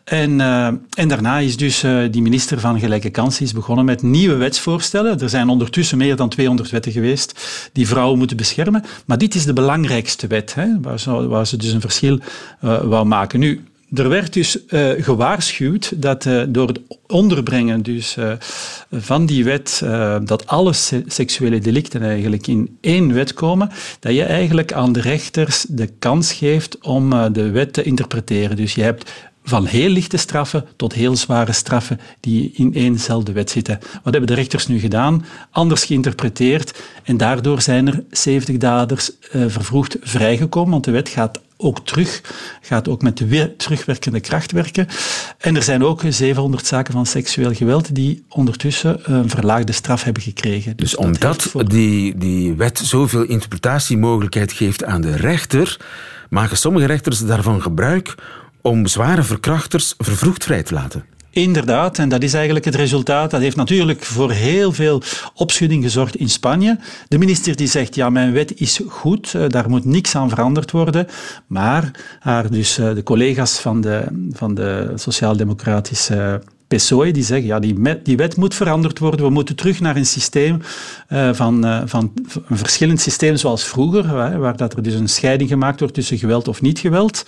En, 0.04 0.40
uh, 0.40 0.66
en 0.94 1.08
daarna 1.08 1.38
is 1.38 1.58
dus 1.58 1.86
die 2.12 2.22
minister 2.22 2.60
van 2.60 2.80
Gelijke 2.80 3.10
Kansen 3.10 3.46
is 3.46 3.54
begonnen 3.54 3.86
met 3.86 4.02
nieuwe 4.02 4.36
wetsvoorstellen. 4.36 5.20
Er 5.20 5.30
zijn 5.30 5.50
ondertussen 5.50 5.98
meer 5.98 6.16
dan 6.16 6.30
200 6.30 6.70
wetten 6.70 6.92
geweest 6.92 7.40
die 7.74 7.88
vrouwen 7.88 8.18
moeten 8.18 8.38
beschermen. 8.38 8.84
Maar 9.06 9.18
dit 9.18 9.36
is 9.36 9.46
de 9.46 9.54
belangrijkste 9.54 10.28
wet, 10.28 10.54
hè, 10.54 10.68
waar, 10.82 11.00
ze, 11.00 11.28
waar 11.28 11.48
ze 11.48 11.58
dus 11.58 11.72
een 11.72 11.82
verschil 11.82 12.20
uh, 12.64 12.82
wou 12.82 13.06
maken. 13.06 13.40
Nu, 13.40 13.64
er 13.94 14.10
werd 14.10 14.34
dus 14.34 14.58
uh, 14.68 14.90
gewaarschuwd 14.98 16.02
dat 16.02 16.26
uh, 16.26 16.44
door 16.48 16.68
het 16.68 16.80
onderbrengen 17.08 17.82
dus, 17.82 18.16
uh, 18.18 18.32
van 18.92 19.26
die 19.26 19.44
wet, 19.44 19.82
dat 20.24 20.48
alle 20.48 20.74
se 20.74 21.04
seksuele 21.08 21.60
delicten 21.60 22.02
eigenlijk 22.02 22.48
in 22.48 22.78
één 22.82 23.14
wet 23.14 23.34
komen, 23.34 23.70
dat 24.00 24.14
je 24.14 24.24
eigenlijk 24.24 24.74
aan 24.74 24.94
de 24.94 25.02
rechters 25.02 25.66
de 25.70 25.90
kans 26.00 26.34
geeft 26.34 26.78
om 26.82 27.34
de 27.34 27.50
wet 27.50 27.74
te 27.74 27.84
interpreteren. 27.84 28.56
Dus 28.56 28.76
je 28.76 28.82
hebt 28.82 29.12
van 29.44 29.66
heel 29.66 29.90
lichte 29.90 30.18
straffen 30.18 30.66
tot 30.76 30.94
heel 30.94 31.16
zware 31.16 31.52
straffen 31.52 32.00
die 32.20 32.52
in 32.56 32.74
éénzelfde 32.74 33.32
wet 33.32 33.50
zitten. 33.50 33.80
Wat 34.04 34.14
hebben 34.14 34.28
de 34.28 34.34
rechters 34.34 34.68
nu 34.68 34.80
gedaan? 34.80 35.26
Anders 35.52 35.84
geïnterpreteerd 35.84 36.82
en 37.04 37.18
daardoor 37.18 37.62
zijn 37.62 37.88
er 37.88 38.04
70 38.12 38.58
daders 38.58 39.12
uh, 39.12 39.44
vervroegd 39.48 39.98
vrijgekomen, 40.02 40.72
want 40.72 40.84
de 40.84 40.92
wet 40.92 41.10
gaat 41.10 41.40
ook 41.62 41.86
terug, 41.86 42.22
gaat 42.62 42.90
ook 42.90 43.02
met 43.02 43.18
de 43.18 43.28
weer 43.28 43.56
terugwerkende 43.56 44.20
kracht 44.20 44.52
werken. 44.52 44.88
En 45.38 45.56
er 45.56 45.64
zijn 45.64 45.84
ook 45.84 46.02
700 46.08 46.66
zaken 46.66 46.94
van 46.94 47.06
seksueel 47.06 47.54
geweld 47.54 47.96
die 47.96 48.24
ondertussen 48.30 49.14
een 49.14 49.30
verlaagde 49.30 49.72
straf 49.72 50.04
hebben 50.04 50.24
gekregen. 50.24 50.78
Dus, 50.78 50.90
dus 50.90 51.00
omdat 51.00 51.52
die, 51.68 52.18
die 52.18 52.54
wet 52.54 52.80
zoveel 52.80 53.24
interpretatiemogelijkheid 53.24 54.52
geeft 54.52 54.84
aan 54.84 55.02
de 55.02 55.16
rechter, 55.16 55.78
maken 56.30 56.58
sommige 56.58 56.86
rechters 56.86 57.20
daarvan 57.20 57.62
gebruik 57.62 58.16
om 58.62 58.88
zware 58.88 59.24
verkrachters 59.24 59.94
vervroegd 59.98 60.44
vrij 60.44 60.64
te 60.64 60.74
laten. 60.74 61.06
Inderdaad, 61.34 61.98
en 61.98 62.10
dat 62.10 62.24
is 62.24 62.34
eigenlijk 62.34 62.66
het 62.66 62.76
resultaat. 62.76 63.32
Dat 63.32 63.42
heeft 63.42 63.56
natuurlijk 63.56 64.04
voor 64.04 64.32
heel 64.32 64.72
veel 64.72 65.02
opschudding 65.36 65.84
gezorgd 65.84 66.16
in 66.16 66.30
Spanje. 66.30 66.80
De 67.08 67.18
minister 67.18 67.56
die 67.56 67.68
zegt, 67.68 67.96
ja, 67.96 68.10
mijn 68.10 68.32
wet 68.32 68.60
is 68.60 68.82
goed, 68.88 69.34
eh, 69.34 69.48
daar 69.48 69.70
moet 69.70 69.86
niks 69.86 70.16
aan 70.16 70.30
veranderd 70.30 70.72
worden. 70.72 71.08
Maar 71.48 71.92
haar, 72.20 72.52
dus 72.52 72.78
eh, 72.78 72.94
de 72.94 73.04
collega's 73.04 73.60
van 73.60 73.82
de, 73.82 74.28
van 74.32 74.56
de 74.56 74.92
sociaal-democratische 74.96 76.42
PSOE 76.68 77.12
die 77.12 77.24
zeggen, 77.24 77.48
ja, 77.48 77.60
die, 77.60 78.02
die 78.04 78.18
wet 78.18 78.36
moet 78.36 78.56
veranderd 78.56 79.00
worden. 79.00 79.26
We 79.26 79.32
moeten 79.32 79.56
terug 79.56 79.80
naar 79.80 79.96
een 79.96 80.06
systeem 80.06 80.62
uh, 81.10 81.34
van, 81.34 81.84
van 81.86 82.12
een 82.48 82.58
verschillend 82.58 83.02
systeem 83.02 83.36
zoals 83.36 83.64
vroeger, 83.64 84.38
waar 84.40 84.58
dat 84.58 84.74
er 84.74 84.84
dus 84.84 84.94
een 84.94 85.10
scheiding 85.10 85.50
gemaakt 85.50 85.80
wordt 85.80 85.94
tussen 85.96 86.18
geweld 86.18 86.48
of 86.48 86.62
niet 86.62 86.80
geweld. 86.80 87.26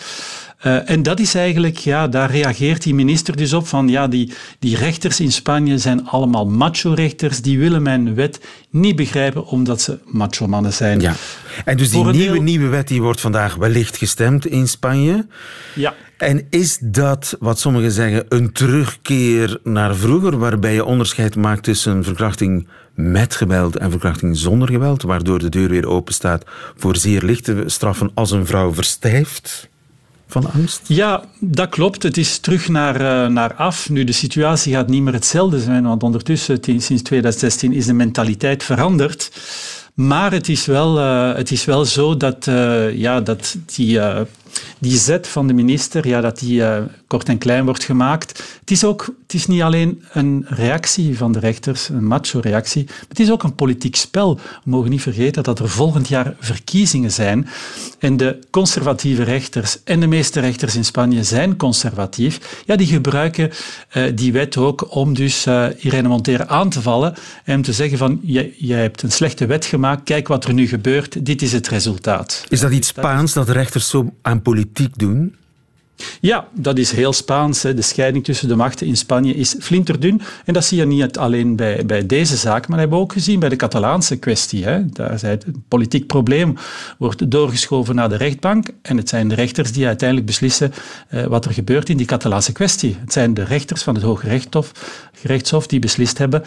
Uh, 0.65 0.89
en 0.89 1.04
dat 1.04 1.19
is 1.19 1.36
eigenlijk, 1.36 1.78
ja, 1.78 2.08
daar 2.08 2.32
reageert 2.32 2.84
die 2.84 2.93
minister 2.93 3.36
dus 3.36 3.54
op 3.54 3.67
van, 3.67 3.88
ja, 3.88 4.08
die, 4.08 4.34
die 4.60 4.78
rechters 4.78 5.19
in 5.19 5.32
Spanje 5.32 5.78
zijn 5.78 6.08
allemaal 6.08 6.47
macho-rechters, 6.47 7.41
die 7.41 7.60
willen 7.60 7.82
mijn 7.82 8.15
wet 8.15 8.39
niet 8.69 8.95
begrijpen 8.95 9.45
omdat 9.45 9.82
ze 9.82 9.99
macho-mannen 10.06 10.73
zijn. 10.73 10.99
Ja. 10.99 11.13
En 11.65 11.78
dus 11.78 11.89
die 11.89 12.06
nieuwe, 12.06 12.39
nieuwe 12.39 12.67
wet 12.67 12.88
die 12.88 13.02
wordt 13.02 13.21
vandaag 13.21 13.56
wellicht 13.56 13.97
gestemd 13.97 14.45
in 14.45 14.67
Spanje. 14.67 15.28
Ja. 15.76 15.93
En 16.17 16.47
is 16.49 16.78
dat, 16.82 17.36
wat 17.39 17.60
sommigen 17.60 17.91
zeggen, 17.91 18.26
een 18.30 18.52
terugkeer 18.52 19.60
naar 19.63 19.95
vroeger, 19.95 20.38
waarbij 20.38 20.73
je 20.73 20.86
onderscheid 20.86 21.36
maakt 21.36 21.63
tussen 21.63 22.04
verkrachting 22.04 22.67
met 22.95 23.36
geweld 23.36 23.78
en 23.78 23.91
verkrachting 23.91 24.38
zonder 24.38 24.67
geweld, 24.67 25.02
waardoor 25.02 25.39
de 25.39 25.49
deur 25.49 25.69
weer 25.69 25.88
open 25.88 26.13
staat 26.13 26.43
voor 26.78 26.95
zeer 26.95 27.23
lichte 27.23 27.63
straffen 27.65 28.12
als 28.13 28.32
een 28.32 28.45
vrouw 28.45 28.73
verstijft? 28.73 29.71
Van 30.34 30.52
angst? 30.52 30.82
Ja, 30.88 31.24
dat 31.39 31.69
klopt. 31.69 32.04
Het 32.04 32.17
is 32.17 32.38
terug 32.38 32.69
naar, 32.69 33.02
uh, 33.02 33.28
naar 33.28 33.54
af. 33.54 33.89
Nu, 33.89 34.04
de 34.04 34.12
situatie 34.12 34.74
gaat 34.74 34.88
niet 34.88 35.02
meer 35.02 35.13
hetzelfde 35.13 35.60
zijn, 35.60 35.84
want 35.84 36.04
ondertussen, 36.04 36.60
sinds 36.62 37.02
2016, 37.02 37.74
is 37.74 37.86
de 37.86 37.93
mentaliteit 37.93 38.63
veranderd. 38.63 39.32
Maar 39.93 40.32
het 40.32 40.50
is 40.50 40.65
wel, 40.65 41.00
uh, 41.00 41.36
het 41.36 41.52
is 41.52 41.65
wel 41.65 41.86
zo 41.86 42.17
dat, 42.17 42.48
uh, 42.48 42.93
ja, 42.98 43.22
dat 43.22 43.56
die 43.76 44.00
die 44.80 44.98
zet 44.98 45.28
van 45.28 45.48
de 45.48 45.54
minister, 45.54 46.08
ja, 46.08 46.22
dat 46.22 46.39
die 46.39 46.63
kort 47.08 47.30
en 47.30 47.38
klein 47.38 47.65
wordt 47.65 47.84
gemaakt. 47.84 48.43
Het 48.60 48.72
is, 48.72 48.84
ook, 48.84 49.15
het 49.34 49.41
is 49.41 49.48
niet 49.48 49.62
alleen 49.62 50.04
een 50.12 50.46
reactie 50.48 51.17
van 51.17 51.32
de 51.32 51.39
rechters, 51.39 51.89
een 51.89 52.08
macho-reactie, 52.08 52.84
maar 52.86 53.06
het 53.08 53.19
is 53.19 53.32
ook 53.32 53.43
een 53.43 53.56
politiek 53.56 53.96
spel. 53.96 54.36
We 54.36 54.41
mogen 54.63 54.89
niet 54.89 55.02
vergeten 55.02 55.43
dat 55.43 55.60
er 55.60 55.69
volgend 55.69 56.08
jaar 56.08 56.36
verkiezingen 56.39 57.12
zijn. 57.12 57.48
En 58.00 58.17
de 58.17 58.39
conservatieve 58.50 59.24
rechters 59.24 59.84
en 59.84 60.00
de 60.00 60.08
meeste 60.08 60.39
rechters 60.39 60.76
in 60.76 60.86
Spanje 60.86 61.24
zijn 61.24 61.58
conservatief. 61.58 62.62
Ja, 62.65 62.76
die 62.76 62.88
gebruiken 62.88 63.52
uh, 63.93 64.12
die 64.15 64.32
wet 64.32 64.58
ook 64.58 64.96
om 64.96 65.13
dus 65.13 65.46
uh, 65.46 65.65
Irene 65.78 66.08
Montero 66.08 66.46
aan 66.46 66.69
te 66.69 66.82
vallen 66.82 67.13
en 67.43 67.62
te 67.62 67.74
zeggen 67.74 67.98
van, 67.98 68.19
jij, 68.24 68.54
jij 68.58 68.82
hebt 68.82 69.02
een 69.02 69.12
slechte 69.12 69.46
wet 69.46 69.65
gemaakt, 69.65 70.04
kijk 70.04 70.28
wat 70.28 70.46
er 70.46 70.54
nu 70.54 70.67
gebeurt, 70.67 71.26
dit 71.26 71.41
is 71.41 71.52
het 71.52 71.67
resultaat. 71.67 72.46
Is 72.50 72.60
dat 72.60 72.72
iets 72.72 72.88
Spaans, 72.88 73.34
dat 73.34 73.46
de 73.46 73.54
rechters 73.54 73.89
zo 73.89 74.13
aan 74.22 74.41
politiek 74.41 74.98
doen? 74.98 75.36
Ja, 76.21 76.47
dat 76.53 76.77
is 76.77 76.91
heel 76.91 77.13
Spaans. 77.13 77.63
Hè. 77.63 77.73
De 77.73 77.81
scheiding 77.81 78.23
tussen 78.23 78.47
de 78.47 78.55
machten 78.55 78.87
in 78.87 78.97
Spanje 78.97 79.33
is 79.33 79.55
flinterdun. 79.59 80.21
En 80.45 80.53
dat 80.53 80.65
zie 80.65 80.77
je 80.77 80.85
niet 80.85 81.17
alleen 81.17 81.55
bij, 81.55 81.85
bij 81.85 82.05
deze 82.05 82.37
zaak, 82.37 82.67
maar 82.67 82.79
hebben 82.79 82.97
we 82.97 83.03
ook 83.03 83.13
gezien 83.13 83.39
bij 83.39 83.49
de 83.49 83.55
Catalaanse 83.55 84.15
kwestie. 84.15 84.65
Hè. 84.65 84.85
Daar 84.85 85.13
is 85.13 85.21
het 85.21 85.45
politiek 85.67 86.07
probleem 86.07 86.57
wordt 86.97 87.31
doorgeschoven 87.31 87.95
naar 87.95 88.09
de 88.09 88.17
rechtbank. 88.17 88.67
En 88.81 88.97
het 88.97 89.09
zijn 89.09 89.27
de 89.27 89.35
rechters 89.35 89.71
die 89.71 89.87
uiteindelijk 89.87 90.27
beslissen 90.27 90.73
eh, 91.07 91.25
wat 91.25 91.45
er 91.45 91.53
gebeurt 91.53 91.89
in 91.89 91.97
die 91.97 92.05
Catalaanse 92.05 92.51
kwestie. 92.51 92.97
Het 92.99 93.13
zijn 93.13 93.33
de 93.33 93.43
rechters 93.43 93.83
van 93.83 93.95
het 93.95 94.03
Hoge 94.03 94.27
Rechtshof, 94.27 94.71
gerechtshof 95.13 95.67
die 95.67 95.79
beslist 95.79 96.17
hebben 96.17 96.43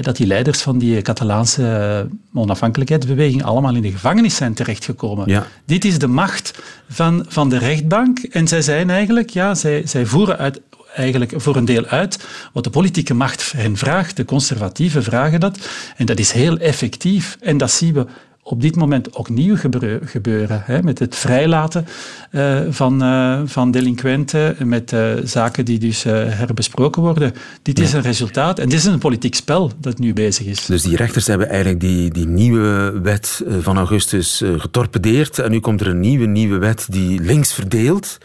dat 0.00 0.16
die 0.16 0.26
leiders 0.26 0.60
van 0.60 0.78
die 0.78 1.02
Catalaanse 1.02 2.06
eh, 2.32 2.40
onafhankelijkheidsbeweging 2.40 3.44
allemaal 3.44 3.74
in 3.74 3.82
de 3.82 3.90
gevangenis 3.90 4.36
zijn 4.36 4.54
terechtgekomen. 4.54 5.28
Ja. 5.28 5.46
Dit 5.64 5.84
is 5.84 5.98
de 5.98 6.06
macht 6.06 6.62
van, 6.88 7.24
van 7.28 7.48
de 7.48 7.58
rechtbank. 7.58 8.18
En 8.18 8.48
zij 8.48 8.62
zijn 8.62 8.90
eigenlijk, 8.90 9.30
ja, 9.30 9.54
zij, 9.54 9.82
zij 9.86 10.06
voeren 10.06 10.38
uit, 10.38 10.60
eigenlijk 10.94 11.32
voor 11.36 11.56
een 11.56 11.64
deel 11.64 11.84
uit 11.84 12.26
wat 12.52 12.64
de 12.64 12.70
politieke 12.70 13.14
macht 13.14 13.52
hen 13.52 13.76
vraagt. 13.76 14.16
De 14.16 14.24
conservatieven 14.24 15.02
vragen 15.02 15.40
dat. 15.40 15.58
En 15.96 16.06
dat 16.06 16.18
is 16.18 16.32
heel 16.32 16.58
effectief. 16.58 17.36
En 17.40 17.56
dat 17.56 17.70
zien 17.70 17.94
we 17.94 18.06
op 18.42 18.60
dit 18.60 18.76
moment 18.76 19.14
ook 19.14 19.28
nieuw 19.28 19.56
gebeuren. 20.04 20.62
Hè, 20.64 20.82
met 20.82 20.98
het 20.98 21.16
vrijlaten 21.16 21.86
uh, 22.32 22.60
van, 22.70 23.02
uh, 23.02 23.40
van 23.44 23.70
delinquenten, 23.70 24.68
met 24.68 24.92
uh, 24.92 25.12
zaken 25.24 25.64
die 25.64 25.78
dus 25.78 26.02
herbesproken 26.02 27.02
worden. 27.02 27.32
Dit 27.62 27.78
is 27.78 27.92
een 27.92 28.02
resultaat 28.02 28.58
en 28.58 28.68
dit 28.68 28.78
is 28.78 28.84
een 28.84 28.98
politiek 28.98 29.34
spel 29.34 29.72
dat 29.80 29.98
nu 29.98 30.12
bezig 30.12 30.46
is. 30.46 30.66
Dus 30.66 30.82
die 30.82 30.96
rechters 30.96 31.26
hebben 31.26 31.48
eigenlijk 31.48 31.80
die, 31.80 32.10
die 32.10 32.26
nieuwe 32.26 33.00
wet 33.02 33.44
van 33.60 33.76
augustus 33.76 34.42
getorpedeerd 34.56 35.38
en 35.38 35.50
nu 35.50 35.60
komt 35.60 35.80
er 35.80 35.86
een 35.86 36.00
nieuwe, 36.00 36.26
nieuwe 36.26 36.58
wet 36.58 36.86
die 36.88 37.20
links 37.20 37.52
verdeelt. 37.52 38.18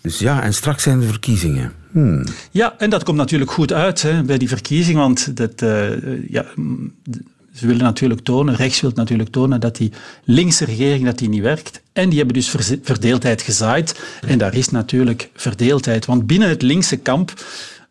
Dus 0.00 0.18
ja, 0.18 0.42
en 0.42 0.54
straks 0.54 0.82
zijn 0.82 1.00
de 1.00 1.06
verkiezingen. 1.06 1.72
Hmm. 1.90 2.24
Ja, 2.50 2.74
en 2.78 2.90
dat 2.90 3.02
komt 3.02 3.16
natuurlijk 3.16 3.50
goed 3.50 3.72
uit 3.72 4.02
hè, 4.02 4.22
bij 4.22 4.38
die 4.38 4.48
verkiezingen, 4.48 5.00
want 5.00 5.36
dat, 5.36 5.64
ja, 6.28 6.44
ze 7.54 7.66
willen 7.66 7.82
natuurlijk 7.82 8.20
tonen, 8.20 8.54
rechts 8.54 8.80
wil 8.80 8.92
natuurlijk 8.94 9.30
tonen 9.30 9.60
dat 9.60 9.76
die 9.76 9.92
linkse 10.24 10.64
regering 10.64 11.04
dat 11.04 11.18
die 11.18 11.28
niet 11.28 11.42
werkt. 11.42 11.82
En 11.92 12.08
die 12.08 12.18
hebben 12.18 12.36
dus 12.36 12.54
verdeeldheid 12.82 13.42
gezaaid. 13.42 14.00
En 14.26 14.38
daar 14.38 14.54
is 14.54 14.68
natuurlijk 14.68 15.30
verdeeldheid. 15.34 16.06
Want 16.06 16.26
binnen 16.26 16.48
het 16.48 16.62
linkse 16.62 16.96
kamp 16.96 17.32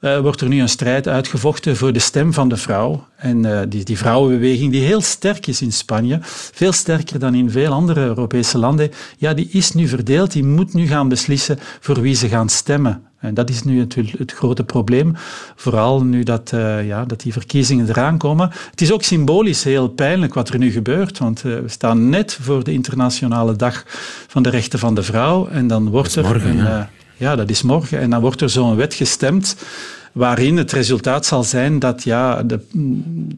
uh, 0.01 0.19
wordt 0.19 0.41
er 0.41 0.47
nu 0.47 0.61
een 0.61 0.69
strijd 0.69 1.07
uitgevochten 1.07 1.77
voor 1.77 1.93
de 1.93 1.99
stem 1.99 2.33
van 2.33 2.49
de 2.49 2.57
vrouw. 2.57 3.07
En 3.15 3.43
uh, 3.43 3.61
die, 3.69 3.83
die 3.83 3.97
vrouwenbeweging, 3.97 4.71
die 4.71 4.81
heel 4.81 5.01
sterk 5.01 5.47
is 5.47 5.61
in 5.61 5.73
Spanje, 5.73 6.19
veel 6.21 6.71
sterker 6.71 7.19
dan 7.19 7.35
in 7.35 7.51
veel 7.51 7.71
andere 7.71 8.01
Europese 8.01 8.57
landen, 8.57 8.91
ja, 9.17 9.33
die 9.33 9.49
is 9.51 9.71
nu 9.71 9.87
verdeeld. 9.87 10.31
Die 10.31 10.43
moet 10.43 10.73
nu 10.73 10.87
gaan 10.87 11.09
beslissen 11.09 11.59
voor 11.79 12.01
wie 12.01 12.15
ze 12.15 12.27
gaan 12.27 12.49
stemmen. 12.49 13.08
En 13.19 13.33
dat 13.33 13.49
is 13.49 13.63
nu 13.63 13.79
het, 13.79 13.95
het 14.17 14.31
grote 14.31 14.63
probleem, 14.63 15.13
vooral 15.55 16.03
nu 16.03 16.23
dat, 16.23 16.51
uh, 16.53 16.87
ja, 16.87 17.05
dat 17.05 17.21
die 17.21 17.33
verkiezingen 17.33 17.89
eraan 17.89 18.17
komen. 18.17 18.49
Het 18.71 18.81
is 18.81 18.91
ook 18.91 19.03
symbolisch 19.03 19.63
heel 19.63 19.87
pijnlijk 19.87 20.33
wat 20.33 20.49
er 20.49 20.57
nu 20.57 20.71
gebeurt, 20.71 21.17
want 21.17 21.43
uh, 21.43 21.59
we 21.59 21.67
staan 21.67 22.09
net 22.09 22.37
voor 22.41 22.63
de 22.63 22.71
internationale 22.71 23.55
dag 23.55 23.83
van 24.27 24.43
de 24.43 24.49
rechten 24.49 24.79
van 24.79 24.95
de 24.95 25.03
vrouw 25.03 25.47
en 25.47 25.67
dan 25.67 25.89
wordt 25.89 26.15
er 26.15 26.23
morgen, 26.23 26.49
een, 26.49 26.57
ja. 26.57 26.79
Uh, 26.79 26.85
ja, 27.19 27.35
dat 27.35 27.49
is 27.49 27.61
morgen. 27.61 27.99
En 27.99 28.09
dan 28.09 28.21
wordt 28.21 28.41
er 28.41 28.49
zo'n 28.49 28.75
wet 28.75 28.93
gestemd 28.93 29.55
waarin 30.19 30.57
het 30.57 30.71
resultaat 30.71 31.25
zal 31.25 31.43
zijn 31.43 31.79
dat, 31.79 32.03
ja, 32.03 32.43
de, 32.43 32.59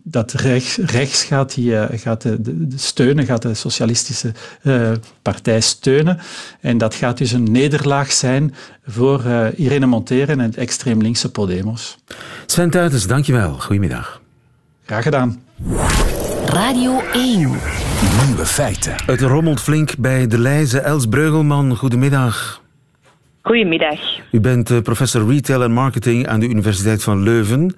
dat 0.04 0.32
rechts, 0.32 0.78
rechts 0.78 1.24
gaat, 1.24 1.54
die, 1.54 1.76
gaat 1.98 2.22
de, 2.22 2.42
de, 2.42 2.68
de, 2.68 2.78
steunen, 2.78 3.26
gaat 3.26 3.42
de 3.42 3.54
socialistische 3.54 4.34
uh, 4.64 4.92
partij 5.22 5.60
steunen. 5.60 6.20
En 6.60 6.78
dat 6.78 6.96
gaat 6.96 7.18
dus 7.18 7.32
een 7.32 7.52
nederlaag 7.52 8.12
zijn 8.12 8.54
voor 8.86 9.24
uh, 9.26 9.46
Irene 9.56 9.86
Montero 9.86 10.32
en 10.32 10.40
het 10.40 10.58
extreem 10.58 11.02
linkse 11.02 11.32
Podemos. 11.32 11.98
Sven 12.46 12.70
Tuitens, 12.70 13.08
dankjewel. 13.08 13.60
Goedemiddag. 13.60 14.22
Graag 14.86 15.04
gedaan. 15.04 15.42
Radio 16.46 17.02
1. 17.14 17.40
Nieuwe 18.26 18.46
feiten. 18.46 18.96
Het 19.06 19.22
rommelt 19.22 19.62
flink 19.62 19.98
bij 19.98 20.28
de 20.28 20.38
Leize. 20.38 20.80
Els 20.80 21.06
Breugelman, 21.06 21.76
goedemiddag. 21.76 22.61
Goedemiddag. 23.42 24.00
U 24.32 24.40
bent 24.40 24.84
professor 24.84 25.28
retail 25.28 25.64
en 25.64 25.72
marketing 25.72 26.28
aan 26.28 26.40
de 26.40 26.48
Universiteit 26.48 27.04
van 27.04 27.24
Leuven. 27.24 27.74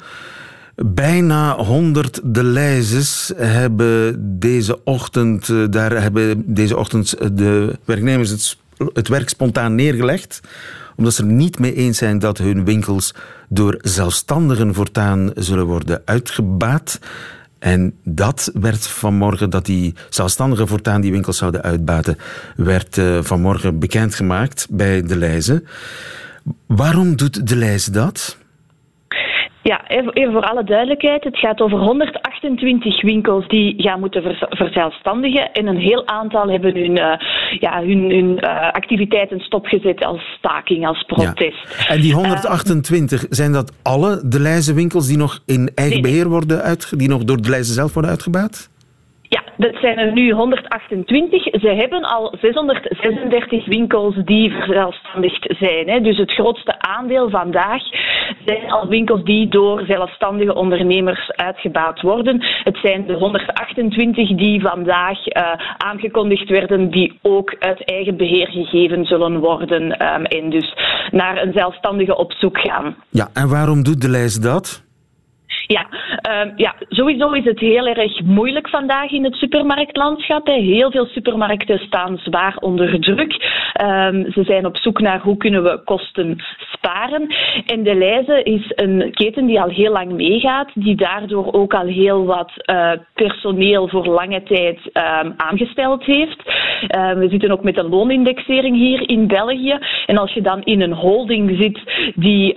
Bijna 0.76 1.56
100 1.56 2.19
de 2.23 2.43
Leizes 2.43 3.32
hebben 3.36 4.15
deze 4.39 4.84
ochtend, 4.84 5.71
daar 5.73 6.02
hebben 6.02 6.43
deze 6.54 6.78
ochtend 6.78 7.38
de 7.38 7.78
werknemers 7.86 8.30
het, 8.30 8.58
het 8.93 9.08
werk 9.08 9.30
spontaan 9.30 9.76
neergelegd 9.76 10.41
omdat 10.95 11.13
ze 11.13 11.23
er 11.23 11.32
niet 11.32 11.60
mee 11.60 11.76
eens 11.76 11.97
zijn 11.97 12.19
dat 12.19 12.38
hun 12.38 12.65
winkels 12.65 13.13
door 13.49 13.78
zelfstandigen 13.82 14.73
voortaan 14.73 15.32
zullen 15.36 15.65
worden 15.65 16.02
uitgebaat. 16.06 16.99
En 17.63 17.93
dat 18.04 18.52
werd 18.54 18.88
vanmorgen, 18.88 19.49
dat 19.49 19.65
die 19.65 19.93
zelfstandigen 20.10 20.67
voortaan 20.67 21.02
die 21.02 21.12
winkels 21.12 21.38
zouden 21.38 21.62
uitbaten, 21.62 22.17
werd 22.56 22.97
uh, 22.97 23.17
vanmorgen 23.21 23.80
bekendgemaakt 23.80 24.67
bij 24.69 25.02
De 25.02 25.17
Leize. 25.17 25.63
Waarom 26.65 27.15
doet 27.15 27.47
De 27.47 27.56
Leize 27.56 27.91
dat? 27.91 28.38
Ja, 29.63 29.88
even 29.88 30.32
voor 30.32 30.41
alle 30.41 30.63
duidelijkheid. 30.63 31.23
Het 31.23 31.38
gaat 31.38 31.62
over 31.62 31.78
128 31.78 33.02
winkels 33.02 33.47
die 33.47 33.73
gaan 33.78 33.99
moeten 33.99 34.36
verzelfstandigen. 34.49 35.52
En 35.52 35.67
een 35.67 35.78
heel 35.78 36.08
aantal 36.08 36.49
hebben 36.49 36.76
hun, 36.76 36.97
uh, 36.97 37.13
ja, 37.60 37.84
hun, 37.84 38.10
hun 38.10 38.38
uh, 38.43 38.71
activiteiten 38.71 39.39
stopgezet 39.39 40.06
als 40.06 40.21
staking, 40.38 40.88
als 40.88 41.04
protest. 41.04 41.86
Ja. 41.88 41.93
En 41.93 42.02
die 42.02 42.13
128, 42.13 43.26
zijn 43.30 43.52
dat 43.52 43.73
alle 43.84 44.21
de 44.26 44.39
Leijze 44.39 44.73
winkels 44.73 45.08
die 45.08 45.17
nog 45.17 45.39
in 45.45 45.71
eigen 45.76 46.02
beheer 46.02 46.30
worden 46.30 46.62
uitge 46.62 46.95
die 46.95 47.10
nog 47.10 47.23
door 47.23 47.41
de 47.41 47.49
Leijze 47.49 47.73
zelf 47.73 47.93
worden 47.93 48.12
uitgebaat? 48.12 48.71
Ja, 49.34 49.43
dat 49.58 49.76
zijn 49.82 49.98
er 49.98 50.12
nu 50.12 50.32
128. 50.32 51.43
Ze 51.43 51.67
hebben 51.67 52.02
al 52.02 52.36
636 52.41 53.65
winkels 53.65 54.15
die 54.26 54.52
verzelfstandigd 54.52 55.56
zijn. 55.60 55.89
Hè. 55.89 56.02
Dus 56.02 56.17
het 56.17 56.32
grootste 56.32 56.80
aandeel 56.80 57.30
vandaag 57.30 57.82
zijn 58.46 58.72
al 58.72 58.88
winkels 58.88 59.24
die 59.24 59.48
door 59.48 59.84
zelfstandige 59.88 60.56
ondernemers 60.56 61.32
uitgebaat 61.32 62.02
worden. 62.02 62.43
Het 62.63 62.78
zijn 62.82 63.06
de 63.08 63.13
128 63.13 64.36
die 64.36 64.62
vandaag 64.62 65.17
uh, 65.28 65.52
aangekondigd 65.78 66.50
werden, 66.50 66.89
die 66.89 67.19
ook 67.22 67.56
uit 67.60 67.86
eigen 67.86 68.17
beheer 68.17 68.48
gegeven 68.48 69.06
zullen 69.06 69.39
worden 69.39 69.84
um, 69.84 70.26
en 70.26 70.50
dus 70.50 70.74
naar 71.12 71.41
een 71.41 71.54
zelfstandige 71.54 72.17
op 72.17 72.32
zoek 72.32 72.58
gaan. 72.58 72.96
Ja, 73.10 73.30
en 73.34 73.50
waarom 73.50 73.84
doet 73.84 74.02
de 74.02 74.10
lijst 74.10 74.43
dat? 74.43 74.84
Ja, 75.67 75.86
uh, 76.30 76.52
ja, 76.56 76.76
sowieso 76.89 77.32
is 77.32 77.43
het 77.43 77.60
heel 77.60 77.88
erg 77.88 78.21
moeilijk 78.21 78.69
vandaag 78.69 79.12
in 79.12 79.23
het 79.23 79.36
supermarktlandschap. 79.36 80.47
Hè. 80.47 80.54
Heel 80.54 80.91
veel 80.91 81.06
supermarkten 81.06 81.80
staan 81.80 82.17
zwaar 82.17 82.56
onder 82.60 82.99
druk. 82.99 83.32
Um, 83.82 84.32
ze 84.32 84.43
zijn 84.43 84.65
op 84.65 84.78
zoek 84.78 84.99
naar 84.99 85.19
hoe 85.21 85.38
kunnen 85.38 85.63
we 85.63 85.82
kosten 85.84 86.38
sparen. 86.71 87.36
En 87.65 87.84
de 87.84 87.95
Leize 87.95 88.43
is 88.43 88.71
een 88.76 89.12
keten 89.12 89.45
die 89.45 89.62
al 89.62 89.69
heel 89.69 89.91
lang 89.91 90.12
meegaat, 90.12 90.71
die 90.73 90.95
daardoor 90.95 91.54
ook 91.54 91.73
al 91.73 91.86
heel 91.86 92.26
wat 92.26 92.52
uh, 92.65 92.91
personeel 93.13 93.88
voor 93.88 94.06
lange 94.08 94.43
tijd 94.43 94.80
um, 94.86 95.34
aangesteld 95.38 96.04
heeft. 96.04 96.43
We 97.13 97.28
zitten 97.30 97.52
ook 97.52 97.63
met 97.63 97.78
een 97.78 97.89
loonindexering 97.89 98.76
hier 98.76 99.10
in 99.10 99.28
België. 99.28 99.78
En 100.06 100.17
als 100.17 100.34
je 100.34 100.41
dan 100.41 100.62
in 100.63 100.82
een 100.82 100.93
holding 100.93 101.58
zit 101.62 101.82
die 102.15 102.54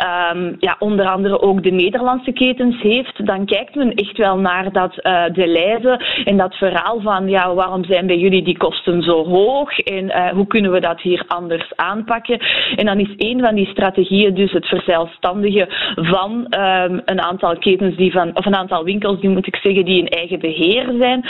ja, 0.58 0.76
onder 0.78 1.06
andere 1.06 1.40
ook 1.40 1.62
de 1.62 1.70
Nederlandse 1.70 2.32
ketens 2.32 2.80
heeft, 2.80 2.95
dan 3.24 3.46
kijkt 3.46 3.74
men 3.74 3.94
echt 3.94 4.16
wel 4.16 4.38
naar 4.38 4.72
dat 4.72 4.98
uh, 5.02 5.24
de 5.32 5.46
lijzen 5.46 6.04
en 6.24 6.36
dat 6.36 6.54
verhaal 6.54 7.00
van 7.00 7.28
ja, 7.28 7.54
waarom 7.54 7.84
zijn 7.84 8.06
bij 8.06 8.18
jullie 8.18 8.42
die 8.42 8.56
kosten 8.56 9.02
zo 9.02 9.24
hoog 9.24 9.78
en 9.78 10.04
uh, 10.04 10.28
hoe 10.28 10.46
kunnen 10.46 10.72
we 10.72 10.80
dat 10.80 11.00
hier 11.00 11.24
anders 11.26 11.72
aanpakken. 11.76 12.40
En 12.76 12.86
dan 12.86 12.98
is 12.98 13.14
een 13.16 13.40
van 13.40 13.54
die 13.54 13.66
strategieën 13.66 14.34
dus 14.34 14.52
het 14.52 14.66
verzelfstandigen 14.66 15.68
van 15.94 16.30
um, 16.30 17.02
een 17.04 17.20
aantal 17.20 17.56
ketens 17.58 17.96
die 17.96 18.12
van, 18.12 18.36
of 18.36 18.46
een 18.46 18.56
aantal 18.56 18.84
winkels 18.84 19.20
die 19.20 19.30
moet 19.30 19.46
ik 19.46 19.56
zeggen 19.56 19.84
die 19.84 19.98
in 19.98 20.08
eigen 20.08 20.38
beheer 20.38 20.94
zijn, 20.98 21.28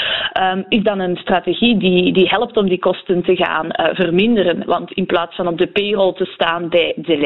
um, 0.52 0.64
is 0.68 0.82
dan 0.82 1.00
een 1.00 1.16
strategie 1.16 1.76
die, 1.76 2.12
die 2.12 2.28
helpt 2.28 2.56
om 2.56 2.68
die 2.68 2.78
kosten 2.78 3.22
te 3.22 3.36
gaan 3.36 3.66
uh, 3.66 3.86
verminderen. 3.92 4.62
Want 4.66 4.92
in 4.92 5.06
plaats 5.06 5.36
van 5.36 5.48
op 5.48 5.58
de 5.58 5.66
payroll 5.66 6.12
te 6.12 6.24
staan 6.24 6.68
bij 6.68 6.92
de 6.96 7.16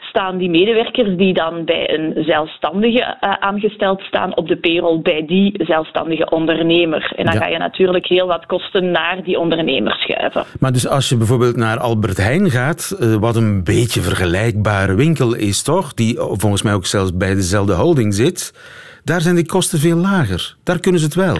staan 0.00 0.38
die 0.38 0.50
medewerkers 0.50 1.16
die 1.16 1.32
dan 1.32 1.64
bij 1.64 1.94
een 1.94 2.24
zelfstandige 2.24 3.20
aan 3.20 3.59
aangesteld 3.60 4.00
staan 4.00 4.36
op 4.36 4.48
de 4.48 4.56
payroll 4.56 5.00
bij 5.00 5.24
die 5.26 5.54
zelfstandige 5.56 6.30
ondernemer. 6.30 7.12
En 7.16 7.24
dan 7.24 7.36
ga 7.36 7.46
je 7.46 7.58
natuurlijk 7.58 8.06
heel 8.06 8.26
wat 8.26 8.46
kosten 8.46 8.90
naar 8.90 9.22
die 9.24 9.38
ondernemer 9.38 9.92
schuiven. 9.92 10.44
Maar 10.60 10.72
dus 10.72 10.88
als 10.88 11.08
je 11.08 11.16
bijvoorbeeld 11.16 11.56
naar 11.56 11.78
Albert 11.78 12.16
Heijn 12.16 12.50
gaat, 12.50 12.96
eh, 13.00 13.14
wat 13.14 13.36
een 13.36 13.64
beetje 13.64 14.00
vergelijkbare 14.00 14.94
winkel 14.94 15.34
is 15.34 15.62
toch, 15.62 15.94
die 15.94 16.16
volgens 16.18 16.62
mij 16.62 16.74
ook 16.74 16.86
zelfs 16.86 17.16
bij 17.16 17.34
dezelfde 17.34 17.74
holding 17.74 18.14
zit, 18.14 18.54
daar 19.04 19.20
zijn 19.20 19.34
die 19.34 19.46
kosten 19.46 19.78
veel 19.78 19.96
lager. 19.96 20.56
Daar 20.64 20.80
kunnen 20.80 21.00
ze 21.00 21.06
het 21.06 21.14
wel. 21.14 21.36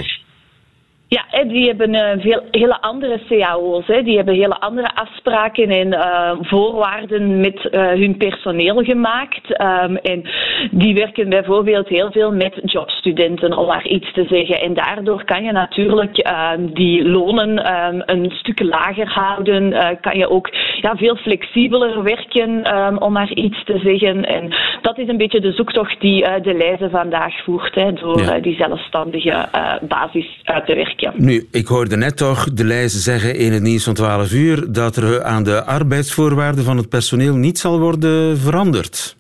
Ja, 1.11 1.45
die 1.45 1.67
hebben 1.67 1.95
uh, 1.95 2.11
veel, 2.19 2.43
hele 2.51 2.81
andere 2.81 3.21
cao's. 3.29 3.87
Hè. 3.87 4.03
Die 4.03 4.17
hebben 4.17 4.35
hele 4.35 4.61
andere 4.61 4.95
afspraken 4.95 5.69
en 5.69 5.87
uh, 5.87 6.33
voorwaarden 6.41 7.41
met 7.41 7.69
uh, 7.71 7.89
hun 7.89 8.17
personeel 8.17 8.83
gemaakt. 8.85 9.61
Um, 9.61 9.97
en 9.97 10.23
die 10.71 10.95
werken 10.95 11.29
bijvoorbeeld 11.29 11.89
heel 11.89 12.11
veel 12.11 12.33
met 12.33 12.61
jobstudenten, 12.63 13.57
om 13.57 13.67
maar 13.67 13.87
iets 13.87 14.13
te 14.13 14.25
zeggen. 14.29 14.61
En 14.61 14.75
daardoor 14.75 15.25
kan 15.25 15.45
je 15.45 15.53
natuurlijk 15.53 16.31
um, 16.57 16.75
die 16.75 17.09
lonen 17.09 17.75
um, 17.75 18.03
een 18.07 18.31
stuk 18.31 18.63
lager 18.63 19.09
houden. 19.09 19.99
kan 20.01 20.19
je 20.19 20.31
ook 20.31 20.49
ja, 20.81 20.97
veel 20.97 21.17
flexibeler 21.17 22.03
werken, 22.03 22.63
om 23.03 23.13
maar 23.13 23.33
iets 23.33 23.65
te 23.65 23.79
zeggen. 23.79 24.25
En 24.25 24.53
dat 24.83 24.99
is 24.99 25.09
een 25.09 25.17
beetje 25.17 25.41
de 25.41 25.53
zoektocht 25.53 26.01
die 26.01 26.41
de 26.43 26.55
lijzen 26.55 26.91
vandaag 26.91 27.43
voert, 27.45 27.75
hè, 27.75 27.93
door 27.93 28.21
ja. 28.21 28.39
die 28.39 28.57
zelfstandige 28.57 29.49
basis 29.83 30.41
uit 30.45 30.67
te 30.67 30.75
werken. 30.75 31.00
Nu, 31.17 31.49
ik 31.51 31.67
hoorde 31.67 31.97
net 31.97 32.17
toch 32.17 32.53
de 32.53 32.65
lijzen 32.65 33.01
zeggen 33.01 33.37
in 33.37 33.53
het 33.53 33.63
nieuws 33.63 33.85
van 33.85 33.95
12 33.95 34.33
uur 34.33 34.73
dat 34.73 34.97
er 34.97 35.23
aan 35.23 35.43
de 35.43 35.65
arbeidsvoorwaarden 35.65 36.65
van 36.65 36.77
het 36.77 36.89
personeel 36.89 37.35
niet 37.35 37.59
zal 37.59 37.81
worden 37.81 38.39
veranderd. 38.39 39.17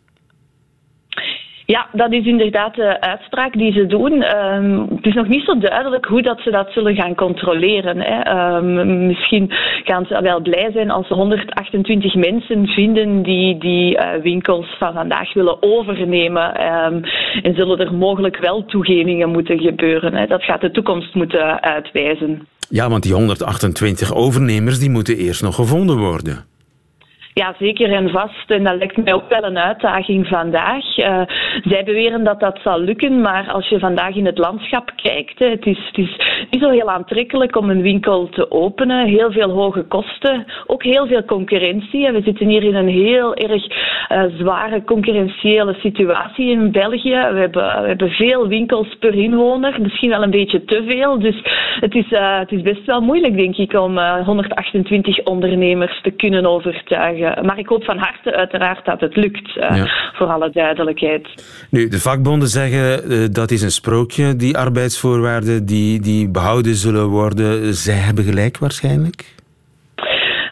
Ja, 1.70 1.88
dat 1.92 2.12
is 2.12 2.26
inderdaad 2.26 2.74
de 2.74 3.00
uitspraak 3.00 3.52
die 3.52 3.72
ze 3.72 3.86
doen. 3.86 4.36
Um, 4.36 4.88
het 4.94 5.06
is 5.06 5.14
nog 5.14 5.28
niet 5.28 5.44
zo 5.44 5.58
duidelijk 5.58 6.04
hoe 6.04 6.22
dat 6.22 6.40
ze 6.40 6.50
dat 6.50 6.72
zullen 6.72 6.94
gaan 6.94 7.14
controleren. 7.14 7.96
Hè. 8.00 8.18
Um, 8.56 9.06
misschien 9.06 9.46
gaan 9.84 10.06
ze 10.06 10.22
wel 10.22 10.40
blij 10.40 10.70
zijn 10.72 10.90
als 10.90 11.06
ze 11.06 11.14
128 11.14 12.14
mensen 12.14 12.66
vinden 12.66 13.22
die 13.22 13.58
die 13.58 13.96
uh, 13.96 14.08
winkels 14.22 14.76
van 14.78 14.92
vandaag 14.92 15.34
willen 15.34 15.62
overnemen. 15.62 16.46
Um, 16.66 17.02
en 17.42 17.54
zullen 17.54 17.78
er 17.78 17.94
mogelijk 17.94 18.36
wel 18.36 18.64
toegevingen 18.64 19.28
moeten 19.28 19.58
gebeuren. 19.58 20.14
Hè. 20.14 20.26
Dat 20.26 20.42
gaat 20.42 20.60
de 20.60 20.70
toekomst 20.70 21.14
moeten 21.14 21.62
uitwijzen. 21.62 22.46
Ja, 22.68 22.88
want 22.88 23.02
die 23.02 23.12
128 23.12 24.14
overnemers 24.14 24.78
die 24.78 24.90
moeten 24.90 25.16
eerst 25.16 25.42
nog 25.42 25.54
gevonden 25.54 25.98
worden. 25.98 26.44
Ja, 27.34 27.54
zeker 27.58 27.92
en 27.92 28.10
vast. 28.10 28.50
En 28.50 28.64
dat 28.64 28.76
lijkt 28.76 29.04
mij 29.04 29.14
ook 29.14 29.28
wel 29.28 29.44
een 29.44 29.58
uitdaging 29.58 30.26
vandaag. 30.26 30.98
Uh, 30.98 31.22
zij 31.62 31.84
beweren 31.84 32.24
dat 32.24 32.40
dat 32.40 32.58
zal 32.62 32.80
lukken, 32.80 33.20
maar 33.20 33.50
als 33.50 33.68
je 33.68 33.78
vandaag 33.78 34.14
in 34.14 34.26
het 34.26 34.38
landschap 34.38 34.92
kijkt, 34.96 35.38
het 35.38 35.66
is, 35.66 35.78
het 35.86 35.98
is 35.98 36.16
niet 36.50 36.62
zo 36.62 36.70
heel 36.70 36.90
aantrekkelijk 36.90 37.56
om 37.56 37.70
een 37.70 37.82
winkel 37.82 38.28
te 38.28 38.50
openen. 38.50 39.06
Heel 39.06 39.32
veel 39.32 39.50
hoge 39.50 39.82
kosten, 39.82 40.46
ook 40.66 40.82
heel 40.82 41.06
veel 41.06 41.24
concurrentie. 41.24 42.10
We 42.10 42.22
zitten 42.22 42.48
hier 42.48 42.62
in 42.62 42.74
een 42.74 42.88
heel 42.88 43.34
erg 43.34 43.66
uh, 43.68 44.22
zware 44.38 44.84
concurrentiële 44.84 45.74
situatie 45.74 46.50
in 46.50 46.72
België. 46.72 47.28
We 47.32 47.38
hebben, 47.38 47.82
we 47.82 47.86
hebben 47.86 48.10
veel 48.10 48.48
winkels 48.48 48.96
per 48.98 49.14
inwoner, 49.14 49.80
misschien 49.80 50.10
wel 50.10 50.22
een 50.22 50.30
beetje 50.30 50.64
te 50.64 50.84
veel. 50.88 51.18
Dus 51.18 51.42
het 51.80 51.94
is, 51.94 52.10
uh, 52.10 52.38
het 52.38 52.52
is 52.52 52.62
best 52.62 52.86
wel 52.86 53.00
moeilijk, 53.00 53.36
denk 53.36 53.56
ik, 53.56 53.72
om 53.72 53.98
128 53.98 55.22
ondernemers 55.22 56.00
te 56.02 56.10
kunnen 56.10 56.46
overtuigen. 56.46 57.19
Maar 57.20 57.58
ik 57.58 57.66
hoop 57.66 57.84
van 57.84 57.98
harte 57.98 58.36
uiteraard 58.36 58.84
dat 58.84 59.00
het 59.00 59.16
lukt, 59.16 59.52
ja. 59.54 59.88
voor 60.12 60.26
alle 60.26 60.50
duidelijkheid. 60.50 61.28
Nu, 61.70 61.88
de 61.88 62.00
vakbonden 62.00 62.48
zeggen 62.48 63.12
uh, 63.12 63.26
dat 63.30 63.50
is 63.50 63.62
een 63.62 63.70
sprookje, 63.70 64.36
die 64.36 64.56
arbeidsvoorwaarden 64.56 65.66
die, 65.66 66.00
die 66.00 66.28
behouden 66.28 66.74
zullen 66.74 67.06
worden. 67.06 67.74
Zij 67.74 67.94
hebben 67.94 68.24
gelijk 68.24 68.58
waarschijnlijk? 68.58 69.38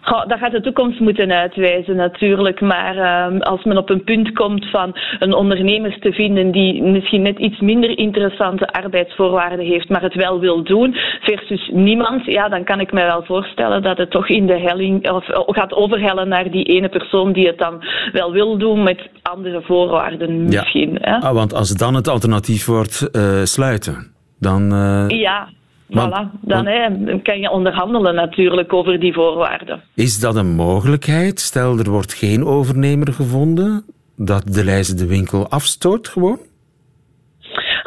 Goh, 0.08 0.26
dat 0.26 0.38
gaat 0.38 0.52
de 0.52 0.60
toekomst 0.60 1.00
moeten 1.00 1.32
uitwijzen 1.32 1.96
natuurlijk. 1.96 2.60
Maar 2.60 2.96
uh, 2.96 3.40
als 3.40 3.64
men 3.64 3.76
op 3.76 3.90
een 3.90 4.04
punt 4.04 4.32
komt 4.32 4.70
van 4.70 4.96
een 5.18 5.34
ondernemer 5.34 5.98
te 6.00 6.12
vinden 6.12 6.50
die 6.50 6.82
misschien 6.82 7.22
net 7.22 7.38
iets 7.38 7.60
minder 7.60 7.98
interessante 7.98 8.66
arbeidsvoorwaarden 8.66 9.66
heeft, 9.66 9.88
maar 9.88 10.02
het 10.02 10.14
wel 10.14 10.40
wil 10.40 10.62
doen, 10.62 10.94
versus 11.20 11.70
niemand, 11.72 12.24
ja, 12.24 12.48
dan 12.48 12.64
kan 12.64 12.80
ik 12.80 12.92
me 12.92 13.02
wel 13.02 13.24
voorstellen 13.24 13.82
dat 13.82 13.98
het 13.98 14.10
toch 14.10 14.28
in 14.28 14.46
de 14.46 14.58
helling 14.58 15.10
of 15.10 15.24
gaat 15.46 15.72
overhellen 15.72 16.28
naar 16.28 16.50
die 16.50 16.64
ene 16.64 16.88
persoon 16.88 17.32
die 17.32 17.46
het 17.46 17.58
dan 17.58 17.84
wel 18.12 18.32
wil 18.32 18.58
doen 18.58 18.82
met 18.82 19.08
andere 19.22 19.62
voorwaarden 19.62 20.44
misschien. 20.44 20.98
Ja. 21.00 21.18
Ah, 21.18 21.34
want 21.34 21.54
als 21.54 21.68
het 21.68 21.78
dan 21.78 21.94
het 21.94 22.08
alternatief 22.08 22.66
wordt 22.66 23.08
uh, 23.12 23.42
sluiten, 23.42 24.12
dan. 24.38 24.72
Uh... 24.72 25.08
Ja, 25.08 25.48
Voilà, 25.90 26.30
dan 26.40 26.66
hè, 26.66 26.88
kan 27.22 27.40
je 27.40 27.50
onderhandelen 27.50 28.14
natuurlijk 28.14 28.72
over 28.72 29.00
die 29.00 29.12
voorwaarden. 29.12 29.82
Is 29.94 30.20
dat 30.20 30.36
een 30.36 30.54
mogelijkheid? 30.54 31.40
Stel, 31.40 31.78
er 31.78 31.90
wordt 31.90 32.12
geen 32.12 32.44
overnemer 32.44 33.12
gevonden, 33.12 33.84
dat 34.16 34.54
de 34.54 34.64
lijst 34.64 34.98
de 34.98 35.06
winkel 35.06 35.48
afstoot 35.48 36.08
gewoon? 36.08 36.38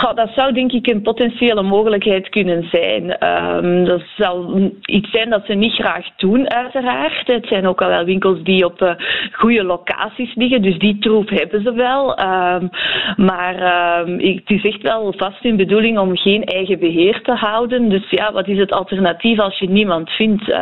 Dat 0.02 0.30
zou 0.36 0.54
denk 0.54 0.72
ik 0.72 0.88
een 0.88 1.02
potentiële 1.02 1.62
mogelijkheid 1.62 2.30
kunnen 2.30 2.68
zijn. 2.72 3.18
Ehm, 3.18 3.86
dat 3.86 4.02
zal 4.18 4.60
iets 4.82 5.12
zijn 5.12 5.30
dat 5.30 5.46
ze 5.46 5.54
niet 5.54 5.74
graag 5.74 6.06
doen, 6.18 6.50
uiteraard. 6.50 7.28
Het 7.28 7.48
zijn 7.48 7.68
ook 7.68 7.82
al 7.82 7.88
wel 7.88 8.06
winkels 8.06 8.44
die 8.44 8.66
op 8.66 8.82
uh, 8.82 8.92
goede 9.32 9.64
locaties 9.64 10.36
liggen, 10.36 10.62
dus 10.62 10.80
die 10.80 11.00
troef 11.00 11.30
hebben 11.30 11.64
ze 11.64 11.74
wel. 11.74 12.16
Ehm, 12.16 12.68
maar 13.16 13.56
ehm, 13.56 14.12
het 14.12 14.50
is 14.50 14.64
echt 14.64 14.82
wel 14.82 15.14
vast 15.18 15.44
hun 15.44 15.56
bedoeling 15.56 16.00
om 16.00 16.18
geen 16.18 16.44
eigen 16.44 16.80
beheer 16.80 17.22
te 17.22 17.34
houden. 17.34 17.90
Dus 17.90 18.10
ja, 18.10 18.32
wat 18.32 18.48
is 18.48 18.58
het 18.58 18.72
alternatief 18.72 19.40
als 19.40 19.60
je 19.60 19.70
niemand 19.70 20.10
vindt? 20.10 20.60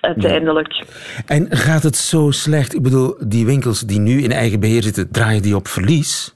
uiteindelijk. 0.00 0.84
En 1.26 1.46
gaat 1.50 1.82
het 1.82 1.96
zo 1.96 2.30
slecht? 2.30 2.74
Ik 2.74 2.82
bedoel, 2.82 3.14
die 3.26 3.46
winkels 3.46 3.80
die 3.80 4.00
nu 4.00 4.22
in 4.22 4.32
eigen 4.32 4.60
beheer 4.60 4.82
zitten, 4.82 5.10
draaien 5.10 5.42
die 5.42 5.56
op 5.56 5.68
verlies? 5.68 6.34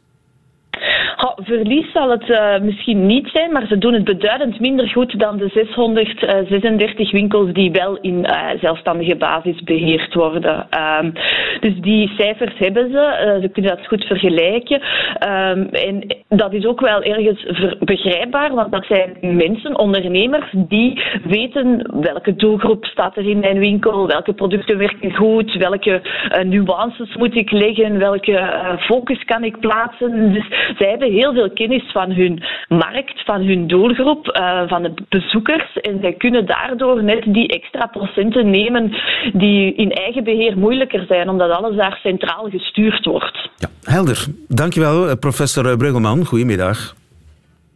Verlies 1.47 1.93
zal 1.93 2.11
het 2.11 2.29
uh, 2.29 2.59
misschien 2.59 3.07
niet 3.07 3.29
zijn, 3.33 3.53
maar 3.53 3.67
ze 3.67 3.79
doen 3.79 3.93
het 3.93 4.05
beduidend 4.05 4.61
minder 4.61 4.89
goed 4.89 5.19
dan 5.19 5.37
de 5.37 5.49
636 5.49 7.11
winkels 7.11 7.53
die 7.53 7.71
wel 7.71 7.99
in 8.01 8.19
uh, 8.19 8.49
zelfstandige 8.61 9.17
basis 9.17 9.63
beheerd 9.63 10.15
worden. 10.15 10.67
Um, 11.01 11.13
dus 11.61 11.81
die 11.81 12.13
cijfers 12.19 12.59
hebben 12.59 12.91
ze, 12.91 13.39
ze 13.43 13.49
kunnen 13.49 13.77
dat 13.77 13.87
goed 13.87 14.05
vergelijken. 14.05 14.81
Um, 15.29 15.69
en 15.69 16.17
dat 16.29 16.53
is 16.53 16.67
ook 16.67 16.81
wel 16.81 17.03
ergens 17.03 17.47
begrijpbaar, 17.79 18.55
want 18.55 18.73
dat 18.73 18.85
zijn 18.85 19.37
mensen, 19.37 19.79
ondernemers, 19.79 20.53
die 20.53 21.03
weten 21.25 21.91
welke 22.01 22.35
doelgroep 22.35 22.85
staat 22.85 23.17
er 23.17 23.29
in 23.29 23.39
mijn 23.39 23.59
winkel, 23.59 24.07
welke 24.07 24.33
producten 24.33 24.79
werken 24.79 25.15
goed, 25.15 25.55
welke 25.55 26.01
nuances 26.43 27.15
moet 27.15 27.37
ik 27.37 27.51
leggen, 27.51 27.99
welke 27.99 28.77
focus 28.79 29.25
kan 29.25 29.45
ik 29.45 29.61
plaatsen. 29.61 30.33
Dus 30.33 30.47
zij 30.79 30.89
hebben 30.89 31.13
heel 31.13 31.35
veel 31.37 31.51
kennis 31.51 31.93
van 31.93 32.11
hun 32.11 32.43
markt, 32.69 33.25
van 33.25 33.41
hun 33.43 33.67
doelgroep, 33.67 34.27
uh, 34.27 34.69
van 34.69 34.83
de 34.83 34.93
bezoekers. 35.09 35.77
En 35.81 35.99
zij 36.01 36.13
kunnen 36.13 36.47
daardoor 36.47 37.03
net 37.05 37.25
die 37.27 37.49
extra 37.49 37.87
procenten 37.87 38.51
nemen 38.51 38.97
die 39.33 39.75
in 39.75 39.91
eigen 39.91 40.25
beheer 40.25 40.59
moeilijker 40.59 41.05
zijn, 41.09 41.29
omdat 41.29 41.51
alles 41.51 41.77
daar 41.77 41.99
centraal 42.03 42.49
gestuurd 42.51 43.05
wordt. 43.05 43.51
Ja, 43.57 43.69
helder. 43.83 44.25
Dankjewel, 44.49 45.09
eh, 45.09 45.15
professor 45.21 45.77
Bruggelman. 45.77 46.25
Goedemiddag. 46.25 46.95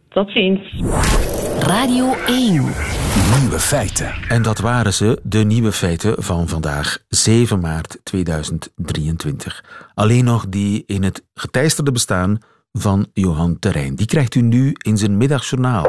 Tot 0.09 0.31
ziens. 0.31 0.59
Radio 1.59 2.05
1. 2.27 2.53
Nieuwe 3.39 3.59
feiten. 3.59 4.13
En 4.27 4.41
dat 4.41 4.59
waren 4.59 4.93
ze, 4.93 5.19
de 5.23 5.43
nieuwe 5.43 5.71
feiten 5.71 6.23
van 6.23 6.47
vandaag, 6.47 6.97
7 7.09 7.59
maart 7.59 7.99
2023. 8.03 9.63
Alleen 9.93 10.25
nog 10.25 10.49
die 10.49 10.83
in 10.85 11.03
het 11.03 11.23
geteisterde 11.33 11.91
bestaan 11.91 12.39
van 12.73 13.07
Johan 13.13 13.59
Terrein. 13.59 13.95
Die 13.95 14.05
krijgt 14.05 14.35
u 14.35 14.41
nu 14.41 14.73
in 14.77 14.97
zijn 14.97 15.17
middagjournaal. 15.17 15.83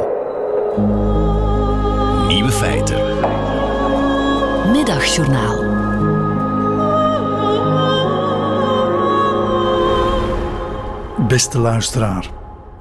Nieuwe 2.26 2.52
feiten. 2.52 3.20
Middagjournaal. 4.72 5.80
Beste 11.28 11.58
luisteraar. 11.58 12.30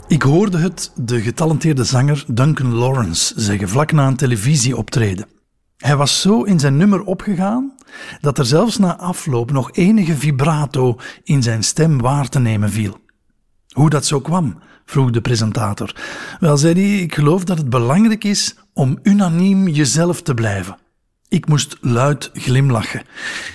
Ik 0.08 0.22
hoorde 0.22 0.58
het 0.58 0.92
de 0.96 1.22
getalenteerde 1.22 1.84
zanger 1.84 2.24
Duncan 2.28 2.74
Lawrence 2.74 3.34
zeggen 3.42 3.70
vlak 3.70 3.92
na 3.92 4.08
een 4.08 4.16
televisieoptreden. 4.16 5.26
Hij 5.78 5.96
was 5.96 6.22
zo 6.22 6.44
in 6.44 6.60
zijn 6.60 6.78
nummer 6.78 7.04
opgegaan 7.04 7.74
dat 8.22 8.38
er 8.38 8.46
zelfs 8.46 8.78
na 8.78 8.98
afloop 8.98 9.52
nog 9.52 9.72
enige 9.72 10.16
vibrato 10.16 10.98
in 11.24 11.44
zijn 11.44 11.64
stem 11.64 12.02
waar 12.02 12.30
te 12.30 12.40
nemen 12.40 12.70
viel. 12.70 13.00
Hoe 13.72 13.90
dat 13.90 14.06
zo 14.06 14.20
kwam, 14.20 14.60
vroeg 14.86 15.12
de 15.12 15.22
presentator. 15.22 15.96
Wel, 16.40 16.58
zei 16.58 16.74
hij, 16.74 17.02
ik 17.02 17.14
geloof 17.14 17.44
dat 17.44 17.58
het 17.58 17.70
belangrijk 17.70 18.24
is 18.24 18.56
om 18.74 19.00
unaniem 19.04 19.68
jezelf 19.68 20.22
te 20.22 20.34
blijven. 20.34 20.78
Ik 21.28 21.48
moest 21.48 21.78
luid 21.82 22.30
glimlachen. 22.34 23.02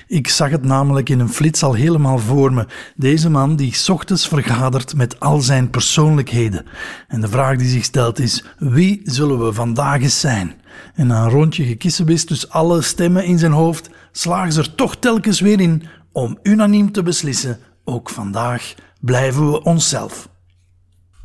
Ik 0.06 0.28
zag 0.28 0.50
het 0.50 0.64
namelijk 0.64 1.08
in 1.08 1.20
een 1.20 1.28
flits 1.28 1.62
al 1.62 1.74
helemaal 1.74 2.18
voor 2.18 2.52
me. 2.52 2.66
Deze 2.94 3.30
man 3.30 3.56
die 3.56 3.76
ochtends 3.90 4.28
vergadert 4.28 4.96
met 4.96 5.20
al 5.20 5.40
zijn 5.40 5.70
persoonlijkheden. 5.70 6.66
En 7.08 7.20
de 7.20 7.28
vraag 7.28 7.56
die 7.56 7.68
zich 7.68 7.84
stelt 7.84 8.18
is, 8.18 8.44
wie 8.58 9.00
zullen 9.04 9.44
we 9.44 9.52
vandaag 9.52 10.00
eens 10.00 10.20
zijn? 10.20 10.54
En 10.94 11.06
na 11.06 11.24
een 11.24 11.30
rondje 11.30 11.64
gekissenbis 11.64 12.26
dus 12.26 12.48
alle 12.48 12.82
stemmen 12.82 13.24
in 13.24 13.38
zijn 13.38 13.52
hoofd, 13.52 13.90
slagen 14.12 14.52
ze 14.52 14.60
er 14.60 14.74
toch 14.74 14.96
telkens 14.96 15.40
weer 15.40 15.60
in 15.60 15.82
om 16.12 16.38
unaniem 16.42 16.92
te 16.92 17.02
beslissen, 17.02 17.58
ook 17.84 18.10
vandaag 18.10 18.74
blijven 19.00 19.50
we 19.50 19.62
onszelf. 19.62 20.28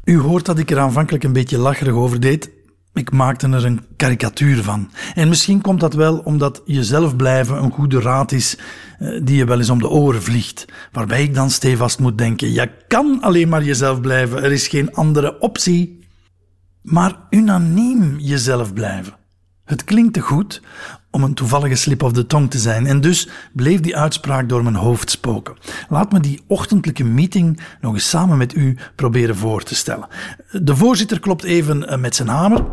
U 0.03 0.17
hoort 0.17 0.45
dat 0.45 0.59
ik 0.59 0.71
er 0.71 0.79
aanvankelijk 0.79 1.23
een 1.23 1.33
beetje 1.33 1.57
lacherig 1.57 1.93
over 1.93 2.19
deed. 2.19 2.49
Ik 2.93 3.11
maakte 3.11 3.47
er 3.47 3.65
een 3.65 3.85
karikatuur 3.95 4.63
van. 4.63 4.91
En 5.13 5.29
misschien 5.29 5.61
komt 5.61 5.79
dat 5.79 5.93
wel 5.93 6.17
omdat 6.17 6.61
jezelf 6.65 7.15
blijven 7.15 7.63
een 7.63 7.71
goede 7.71 8.01
raad 8.01 8.31
is 8.31 8.57
eh, 8.99 9.19
die 9.23 9.35
je 9.35 9.45
wel 9.45 9.57
eens 9.57 9.69
om 9.69 9.79
de 9.79 9.89
oren 9.89 10.23
vliegt. 10.23 10.65
Waarbij 10.91 11.23
ik 11.23 11.33
dan 11.33 11.49
stevast 11.49 11.99
moet 11.99 12.17
denken: 12.17 12.53
je 12.53 12.71
kan 12.87 13.21
alleen 13.21 13.49
maar 13.49 13.63
jezelf 13.63 14.01
blijven, 14.01 14.43
er 14.43 14.51
is 14.51 14.67
geen 14.67 14.93
andere 14.93 15.39
optie. 15.39 15.99
Maar 16.81 17.15
unaniem 17.29 18.19
jezelf 18.19 18.73
blijven. 18.73 19.13
Het 19.71 19.83
klinkt 19.83 20.13
te 20.13 20.19
goed 20.19 20.61
om 21.11 21.23
een 21.23 21.33
toevallige 21.33 21.75
slip 21.75 22.03
of 22.03 22.11
de 22.11 22.27
tong 22.27 22.49
te 22.49 22.57
zijn 22.57 22.85
en 22.85 23.01
dus 23.01 23.27
bleef 23.53 23.79
die 23.79 23.97
uitspraak 23.97 24.49
door 24.49 24.63
mijn 24.63 24.75
hoofd 24.75 25.09
spoken. 25.09 25.55
Laat 25.89 26.11
me 26.11 26.19
die 26.19 26.41
ochtendelijke 26.47 27.03
meeting 27.03 27.59
nog 27.81 27.93
eens 27.93 28.09
samen 28.09 28.37
met 28.37 28.55
u 28.55 28.77
proberen 28.95 29.35
voor 29.35 29.63
te 29.63 29.75
stellen. 29.75 30.07
De 30.51 30.75
voorzitter 30.75 31.19
klopt 31.19 31.43
even 31.43 31.87
eh, 31.87 31.97
met 31.97 32.15
zijn 32.15 32.27
hamer. 32.27 32.65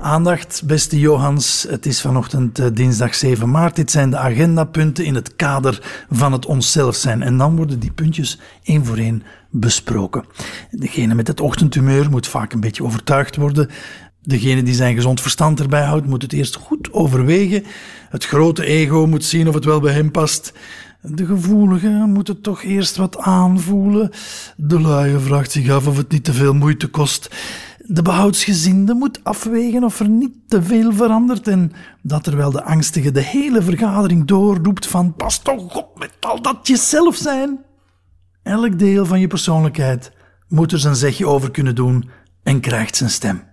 Aandacht, 0.00 0.62
beste 0.66 0.98
Johans. 0.98 1.66
Het 1.68 1.86
is 1.86 2.00
vanochtend 2.00 2.58
eh, 2.58 2.66
dinsdag 2.72 3.14
7 3.14 3.50
maart. 3.50 3.76
Dit 3.76 3.90
zijn 3.90 4.10
de 4.10 4.16
agendapunten 4.16 5.04
in 5.04 5.14
het 5.14 5.36
kader 5.36 6.04
van 6.10 6.32
het 6.32 6.46
onszelf 6.46 6.96
zijn. 6.96 7.22
En 7.22 7.36
dan 7.36 7.56
worden 7.56 7.78
die 7.78 7.92
puntjes 7.92 8.38
één 8.62 8.84
voor 8.84 8.96
één 8.96 9.22
besproken. 9.50 10.24
Degene 10.70 11.14
met 11.14 11.26
het 11.26 11.40
ochtendhumeur 11.40 12.10
moet 12.10 12.26
vaak 12.26 12.52
een 12.52 12.60
beetje 12.60 12.84
overtuigd 12.84 13.36
worden. 13.36 13.68
Degene 14.22 14.62
die 14.62 14.74
zijn 14.74 14.94
gezond 14.94 15.20
verstand 15.20 15.60
erbij 15.60 15.84
houdt, 15.84 16.06
moet 16.06 16.22
het 16.22 16.32
eerst 16.32 16.54
goed 16.54 16.92
overwegen. 16.92 17.64
Het 18.08 18.24
grote 18.24 18.64
ego 18.64 19.06
moet 19.06 19.24
zien 19.24 19.48
of 19.48 19.54
het 19.54 19.64
wel 19.64 19.80
bij 19.80 19.92
hem 19.92 20.10
past. 20.10 20.52
De 21.02 21.26
gevoelige 21.26 21.88
moet 21.88 22.28
het 22.28 22.42
toch 22.42 22.62
eerst 22.62 22.96
wat 22.96 23.18
aanvoelen. 23.18 24.10
De 24.56 24.80
luie 24.80 25.18
vraagt 25.18 25.50
zich 25.50 25.70
af 25.70 25.86
of 25.86 25.96
het 25.96 26.10
niet 26.10 26.24
te 26.24 26.32
veel 26.32 26.54
moeite 26.54 26.86
kost. 26.86 27.30
De 27.86 28.02
behoudsgezinde 28.02 28.94
moet 28.94 29.24
afwegen 29.24 29.84
of 29.84 30.00
er 30.00 30.08
niet 30.08 30.34
te 30.48 30.62
veel 30.62 30.92
verandert 30.92 31.48
en 31.48 31.72
dat 32.02 32.24
terwijl 32.24 32.50
de 32.50 32.62
angstige 32.62 33.10
de 33.10 33.22
hele 33.22 33.62
vergadering 33.62 34.26
doorroept 34.26 34.86
van 34.86 35.14
pas 35.14 35.38
toch 35.38 35.76
op 35.76 35.98
met 35.98 36.12
al 36.20 36.42
dat 36.42 36.68
jezelf 36.68 37.16
zijn. 37.16 37.58
Elk 38.42 38.78
deel 38.78 39.06
van 39.06 39.20
je 39.20 39.26
persoonlijkheid 39.26 40.12
moet 40.48 40.72
er 40.72 40.78
zijn 40.78 40.96
zegje 40.96 41.26
over 41.26 41.50
kunnen 41.50 41.74
doen 41.74 42.10
en 42.42 42.60
krijgt 42.60 42.96
zijn 42.96 43.10
stem 43.10 43.48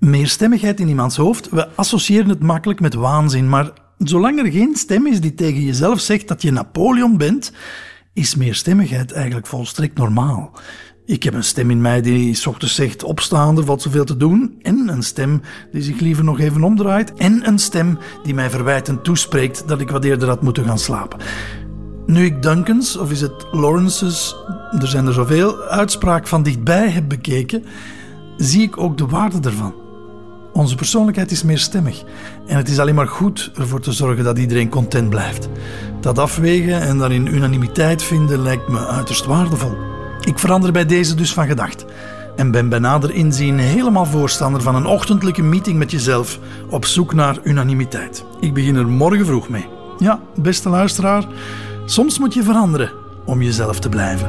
meerstemmigheid 0.00 0.80
in 0.80 0.88
iemands 0.88 1.16
hoofd, 1.16 1.48
we 1.48 1.68
associëren 1.74 2.28
het 2.28 2.42
makkelijk 2.42 2.80
met 2.80 2.94
waanzin, 2.94 3.48
maar 3.48 3.70
zolang 3.98 4.38
er 4.38 4.52
geen 4.52 4.76
stem 4.76 5.06
is 5.06 5.20
die 5.20 5.34
tegen 5.34 5.62
jezelf 5.62 6.00
zegt 6.00 6.28
dat 6.28 6.42
je 6.42 6.50
Napoleon 6.50 7.16
bent, 7.16 7.52
is 8.12 8.34
meerstemmigheid 8.34 9.12
eigenlijk 9.12 9.46
volstrekt 9.46 9.98
normaal. 9.98 10.58
Ik 11.04 11.22
heb 11.22 11.34
een 11.34 11.44
stem 11.44 11.70
in 11.70 11.80
mij 11.80 12.00
die 12.00 12.34
s 12.34 12.46
ochtends 12.46 12.74
zegt 12.74 13.02
opstaan, 13.02 13.58
er 13.58 13.64
valt 13.64 13.82
zoveel 13.82 14.04
te 14.04 14.16
doen. 14.16 14.58
En 14.62 14.88
een 14.88 15.02
stem 15.02 15.40
die 15.72 15.82
zich 15.82 16.00
liever 16.00 16.24
nog 16.24 16.40
even 16.40 16.62
omdraait. 16.62 17.14
En 17.14 17.46
een 17.48 17.58
stem 17.58 17.98
die 18.22 18.34
mij 18.34 18.50
verwijtend 18.50 19.04
toespreekt 19.04 19.68
dat 19.68 19.80
ik 19.80 19.90
wat 19.90 20.04
eerder 20.04 20.28
had 20.28 20.42
moeten 20.42 20.64
gaan 20.64 20.78
slapen. 20.78 21.18
Nu 22.06 22.24
ik 22.24 22.42
Duncan's, 22.42 22.96
of 22.96 23.10
is 23.10 23.20
het 23.20 23.46
Lawrence's, 23.50 24.36
er 24.78 24.88
zijn 24.88 25.06
er 25.06 25.12
zoveel, 25.12 25.62
uitspraak 25.62 26.26
van 26.26 26.42
dichtbij 26.42 26.88
heb 26.88 27.08
bekeken, 27.08 27.64
zie 28.36 28.62
ik 28.62 28.78
ook 28.78 28.98
de 28.98 29.06
waarde 29.06 29.48
ervan. 29.48 29.79
Onze 30.60 30.74
persoonlijkheid 30.74 31.30
is 31.30 31.42
meerstemmig. 31.42 32.02
En 32.46 32.56
het 32.56 32.68
is 32.68 32.78
alleen 32.78 32.94
maar 32.94 33.08
goed 33.08 33.50
ervoor 33.54 33.80
te 33.80 33.92
zorgen 33.92 34.24
dat 34.24 34.38
iedereen 34.38 34.68
content 34.68 35.10
blijft. 35.10 35.48
Dat 36.00 36.18
afwegen 36.18 36.80
en 36.80 36.98
daarin 36.98 37.26
unanimiteit 37.26 38.02
vinden 38.02 38.42
lijkt 38.42 38.68
me 38.68 38.86
uiterst 38.86 39.24
waardevol. 39.24 39.76
Ik 40.20 40.38
verander 40.38 40.72
bij 40.72 40.86
deze 40.86 41.14
dus 41.14 41.32
van 41.32 41.46
gedacht. 41.46 41.84
En 42.36 42.50
ben 42.50 42.68
bij 42.68 42.78
nader 42.78 43.14
inzien 43.14 43.58
helemaal 43.58 44.06
voorstander 44.06 44.62
van 44.62 44.74
een 44.74 44.86
ochtendelijke 44.86 45.42
meeting 45.42 45.78
met 45.78 45.90
jezelf 45.90 46.38
op 46.70 46.84
zoek 46.84 47.14
naar 47.14 47.38
unanimiteit. 47.42 48.24
Ik 48.40 48.54
begin 48.54 48.76
er 48.76 48.88
morgen 48.88 49.26
vroeg 49.26 49.48
mee. 49.48 49.68
Ja, 49.98 50.20
beste 50.34 50.68
luisteraar, 50.68 51.26
soms 51.84 52.18
moet 52.18 52.34
je 52.34 52.42
veranderen 52.42 52.92
om 53.24 53.42
jezelf 53.42 53.78
te 53.78 53.88
blijven. 53.88 54.28